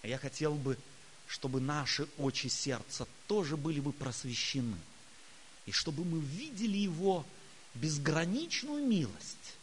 А 0.00 0.08
я 0.08 0.16
хотел 0.16 0.54
бы, 0.54 0.78
чтобы 1.26 1.60
наши 1.60 2.08
очи 2.16 2.46
сердца 2.46 3.06
тоже 3.26 3.58
были 3.58 3.80
бы 3.80 3.92
просвещены. 3.92 4.78
И 5.66 5.72
чтобы 5.72 6.06
мы 6.06 6.20
видели 6.20 6.78
Его 6.78 7.26
безграничную 7.74 8.82
милость 8.82 9.56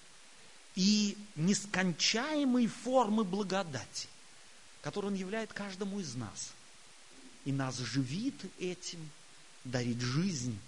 и 0.75 1.17
нескончаемые 1.35 2.67
формы 2.67 3.23
благодати, 3.23 4.07
которые 4.83 5.09
Он 5.09 5.17
являет 5.17 5.51
каждому 5.51 5.99
из 5.99 6.13
нас. 6.13 6.51
И 7.45 7.51
нас 7.51 7.79
живит 7.79 8.35
этим, 8.59 9.09
дарит 9.63 9.99
жизнь 10.01 10.59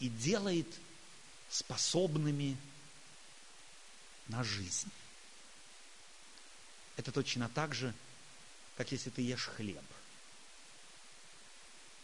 и 0.00 0.08
делает 0.08 0.68
способными 1.50 2.56
на 4.28 4.42
жизнь. 4.42 4.90
Это 6.96 7.12
точно 7.12 7.48
так 7.48 7.74
же, 7.74 7.94
как 8.76 8.92
если 8.92 9.10
ты 9.10 9.22
ешь 9.22 9.46
хлеб. 9.46 9.84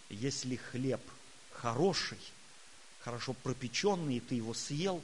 Если 0.09 0.57
хлеб 0.57 1.01
хороший, 1.51 2.21
хорошо 3.01 3.33
пропеченный, 3.33 4.17
и 4.17 4.21
ты 4.21 4.35
его 4.35 4.55
съел, 4.55 5.03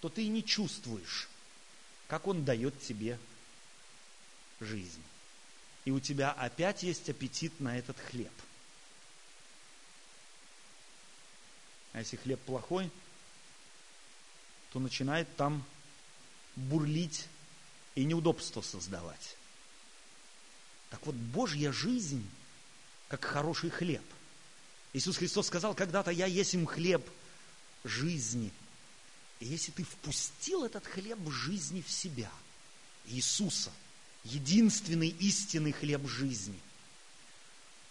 то 0.00 0.08
ты 0.08 0.24
и 0.24 0.28
не 0.28 0.44
чувствуешь, 0.44 1.28
как 2.06 2.26
он 2.26 2.44
дает 2.44 2.80
тебе 2.82 3.18
жизнь. 4.60 5.02
И 5.84 5.90
у 5.90 6.00
тебя 6.00 6.32
опять 6.32 6.82
есть 6.82 7.08
аппетит 7.08 7.60
на 7.60 7.78
этот 7.78 7.98
хлеб– 7.98 8.32
А 11.98 12.00
если 12.00 12.16
хлеб 12.16 12.40
плохой, 12.42 12.90
то 14.70 14.78
начинает 14.78 15.34
там 15.36 15.64
бурлить 16.54 17.26
и 17.98 18.04
неудобства 18.04 18.60
создавать. 18.60 19.36
Так 20.90 21.04
вот, 21.04 21.14
Божья 21.14 21.72
жизнь, 21.72 22.24
как 23.08 23.24
хороший 23.24 23.70
хлеб. 23.70 24.04
Иисус 24.92 25.16
Христос 25.16 25.48
сказал 25.48 25.74
когда-то, 25.74 26.10
я 26.10 26.26
есть 26.26 26.56
хлеб 26.66 27.04
жизни. 27.84 28.52
И 29.40 29.46
если 29.46 29.72
ты 29.72 29.84
впустил 29.84 30.64
этот 30.64 30.86
хлеб 30.86 31.18
жизни 31.28 31.82
в 31.82 31.90
себя, 31.90 32.30
Иисуса, 33.06 33.72
единственный 34.24 35.08
истинный 35.08 35.72
хлеб 35.72 36.06
жизни, 36.06 36.58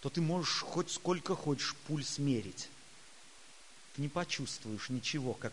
то 0.00 0.08
ты 0.10 0.20
можешь 0.20 0.60
хоть 0.60 0.90
сколько 0.90 1.34
хочешь 1.34 1.74
пульс 1.86 2.18
мерить 2.18 2.68
не 3.98 4.08
почувствуешь 4.08 4.88
ничего, 4.90 5.34
как 5.34 5.52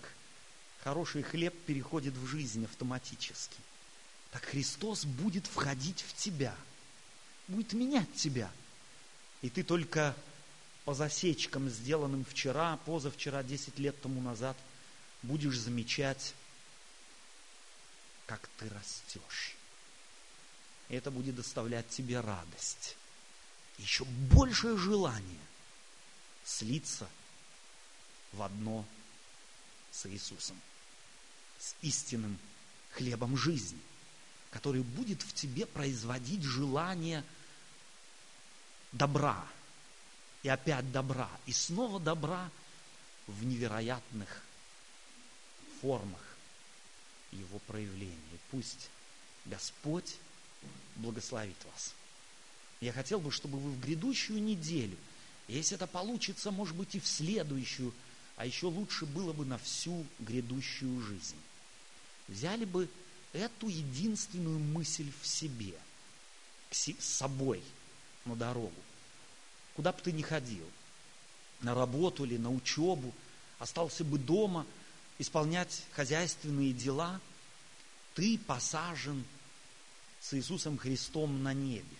хороший 0.84 1.24
хлеб 1.24 1.54
переходит 1.66 2.14
в 2.14 2.28
жизнь 2.28 2.64
автоматически. 2.66 3.58
Так 4.36 4.44
Христос 4.48 5.06
будет 5.06 5.48
входить 5.48 6.02
в 6.02 6.14
тебя, 6.14 6.54
будет 7.48 7.72
менять 7.72 8.14
тебя. 8.16 8.52
И 9.42 9.50
ты 9.50 9.64
только 9.64 10.14
по 10.84 10.94
засечкам, 10.94 11.70
сделанным 11.70 12.26
вчера, 12.26 12.76
позавчера, 12.86 13.44
10 13.44 13.80
лет 13.80 14.02
тому 14.02 14.22
назад, 14.22 14.58
будешь 15.24 15.58
замечать, 15.58 16.34
как 18.26 18.46
ты 18.58 18.68
растешь. 18.68 19.56
И 20.90 20.96
это 20.96 21.12
будет 21.12 21.36
доставлять 21.36 21.88
тебе 21.88 22.20
радость. 22.20 22.98
Еще 23.78 24.04
большее 24.04 24.78
желание 24.78 25.46
слиться 26.44 27.08
в 28.34 28.42
одно 28.42 28.86
с 29.92 30.06
Иисусом, 30.08 30.60
с 31.58 31.74
истинным 31.82 32.38
хлебом 32.92 33.38
жизни, 33.38 33.80
который 34.56 34.84
будет 34.84 35.22
в 35.22 35.34
тебе 35.34 35.66
производить 35.66 36.42
желание 36.42 37.26
добра, 38.94 39.46
и 40.44 40.48
опять 40.48 40.90
добра, 40.94 41.30
и 41.46 41.52
снова 41.52 42.00
добра 42.00 42.50
в 43.28 43.44
невероятных 43.44 44.44
формах 45.82 46.38
его 47.34 47.60
проявления. 47.68 48.16
Пусть 48.50 48.90
Господь 49.44 50.16
благословит 50.96 51.58
вас. 51.74 51.94
Я 52.80 52.94
хотел 52.94 53.20
бы, 53.20 53.32
чтобы 53.32 53.60
вы 53.60 53.72
в 53.72 53.82
грядущую 53.82 54.42
неделю, 54.42 54.96
если 55.50 55.76
это 55.76 55.86
получится, 55.86 56.50
может 56.52 56.78
быть, 56.78 56.96
и 56.96 57.02
в 57.02 57.08
следующую, 57.08 57.94
а 58.38 58.46
еще 58.46 58.68
лучше 58.68 59.06
было 59.06 59.34
бы 59.34 59.44
на 59.44 59.58
всю 59.58 60.06
грядущую 60.20 61.02
жизнь. 61.02 61.42
Взяли 62.30 62.64
бы 62.64 62.88
эту 63.36 63.68
единственную 63.68 64.60
мысль 64.60 65.12
в 65.22 65.28
себе, 65.28 65.74
с 66.72 66.94
собой 67.00 67.64
на 68.26 68.36
дорогу. 68.36 68.74
Куда 69.76 69.92
бы 69.92 70.02
ты 70.02 70.12
ни 70.12 70.22
ходил, 70.22 70.70
на 71.62 71.74
работу 71.74 72.26
или 72.26 72.38
на 72.38 72.52
учебу, 72.52 73.14
остался 73.60 74.04
бы 74.04 74.18
дома 74.18 74.66
исполнять 75.20 75.84
хозяйственные 75.92 76.74
дела, 76.74 77.20
ты 78.14 78.38
посажен 78.38 79.24
с 80.20 80.34
Иисусом 80.34 80.78
Христом 80.78 81.44
на 81.44 81.54
небе. 81.54 81.98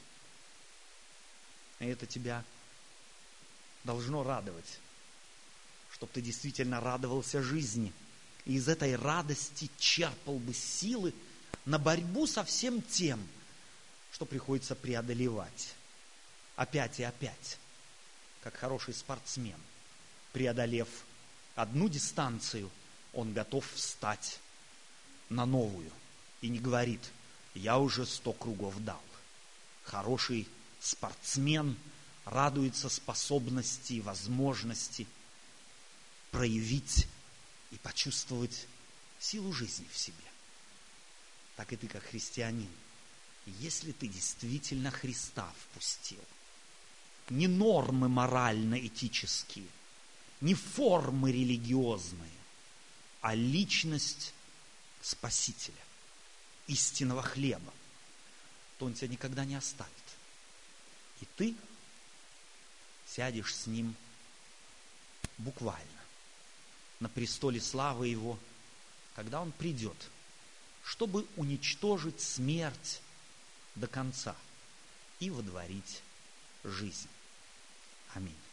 И 1.80 1.86
это 1.86 2.06
тебя 2.06 2.44
должно 3.84 4.24
радовать 4.24 4.80
чтобы 5.96 6.12
ты 6.12 6.22
действительно 6.22 6.82
радовался 6.82 7.42
жизни. 7.42 7.94
И 8.46 8.54
из 8.54 8.68
этой 8.68 8.96
радости 8.96 9.70
черпал 9.78 10.38
бы 10.40 10.54
силы 10.54 11.14
на 11.66 11.80
борьбу 11.80 12.28
со 12.28 12.44
всем 12.44 12.82
тем, 12.82 13.26
что 14.12 14.26
приходится 14.26 14.76
преодолевать. 14.76 15.74
Опять 16.56 17.00
и 17.00 17.04
опять, 17.04 17.58
как 18.42 18.56
хороший 18.56 18.94
спортсмен, 18.94 19.60
преодолев 20.32 20.88
одну 21.56 21.90
дистанцию, 21.90 22.70
он 23.14 23.34
готов 23.34 23.70
встать 23.74 24.40
на 25.30 25.46
новую 25.46 25.92
и 26.42 26.50
не 26.50 26.60
говорит, 26.60 27.02
я 27.56 27.80
уже 27.80 28.06
сто 28.06 28.32
кругов 28.32 28.82
дал. 28.84 29.02
Хороший 29.84 30.48
спортсмен 30.80 31.76
радуется 32.26 32.90
способности 32.90 33.94
и 33.94 34.02
возможности– 34.02 35.08
проявить 36.36 37.08
и 37.76 37.78
почувствовать 37.78 38.68
силу 39.20 39.52
жизни 39.52 39.86
в 39.92 39.98
себе. 39.98 40.16
Так 41.58 41.74
и 41.74 41.76
ты, 41.76 41.88
как 41.88 42.04
христианин, 42.04 42.70
если 43.46 43.92
ты 43.92 44.08
действительно 44.08 44.92
Христа 44.92 45.54
впустил, 45.60 46.24
не 47.30 47.48
нормы 47.48 48.08
морально-этические, 48.08 49.68
не 50.40 50.54
формы 50.54 51.32
религиозные, 51.32 52.32
а 53.22 53.36
личность 53.36 54.34
Спасителя, 55.02 55.76
истинного 56.68 57.22
хлеба, 57.22 57.74
то 58.80 58.86
Он 58.86 58.94
тебя 58.94 59.10
никогда 59.10 59.46
не 59.46 59.56
оставит. 59.56 59.92
И 61.22 61.26
ты 61.36 61.56
сядешь 63.06 63.54
с 63.54 63.68
Ним 63.68 63.96
буквально 65.38 65.95
на 67.00 67.10
престоле 67.10 67.60
славы 67.60 68.08
Его, 68.08 68.38
когда 69.16 69.42
Он 69.42 69.52
придет, 69.52 69.98
чтобы 70.84 71.26
уничтожить 71.36 72.22
смерть 72.22 73.02
до 73.76 73.88
конца 73.88 74.36
и 75.20 75.30
водворить 75.30 76.02
жизнь. 76.64 77.10
Аминь. 78.14 78.45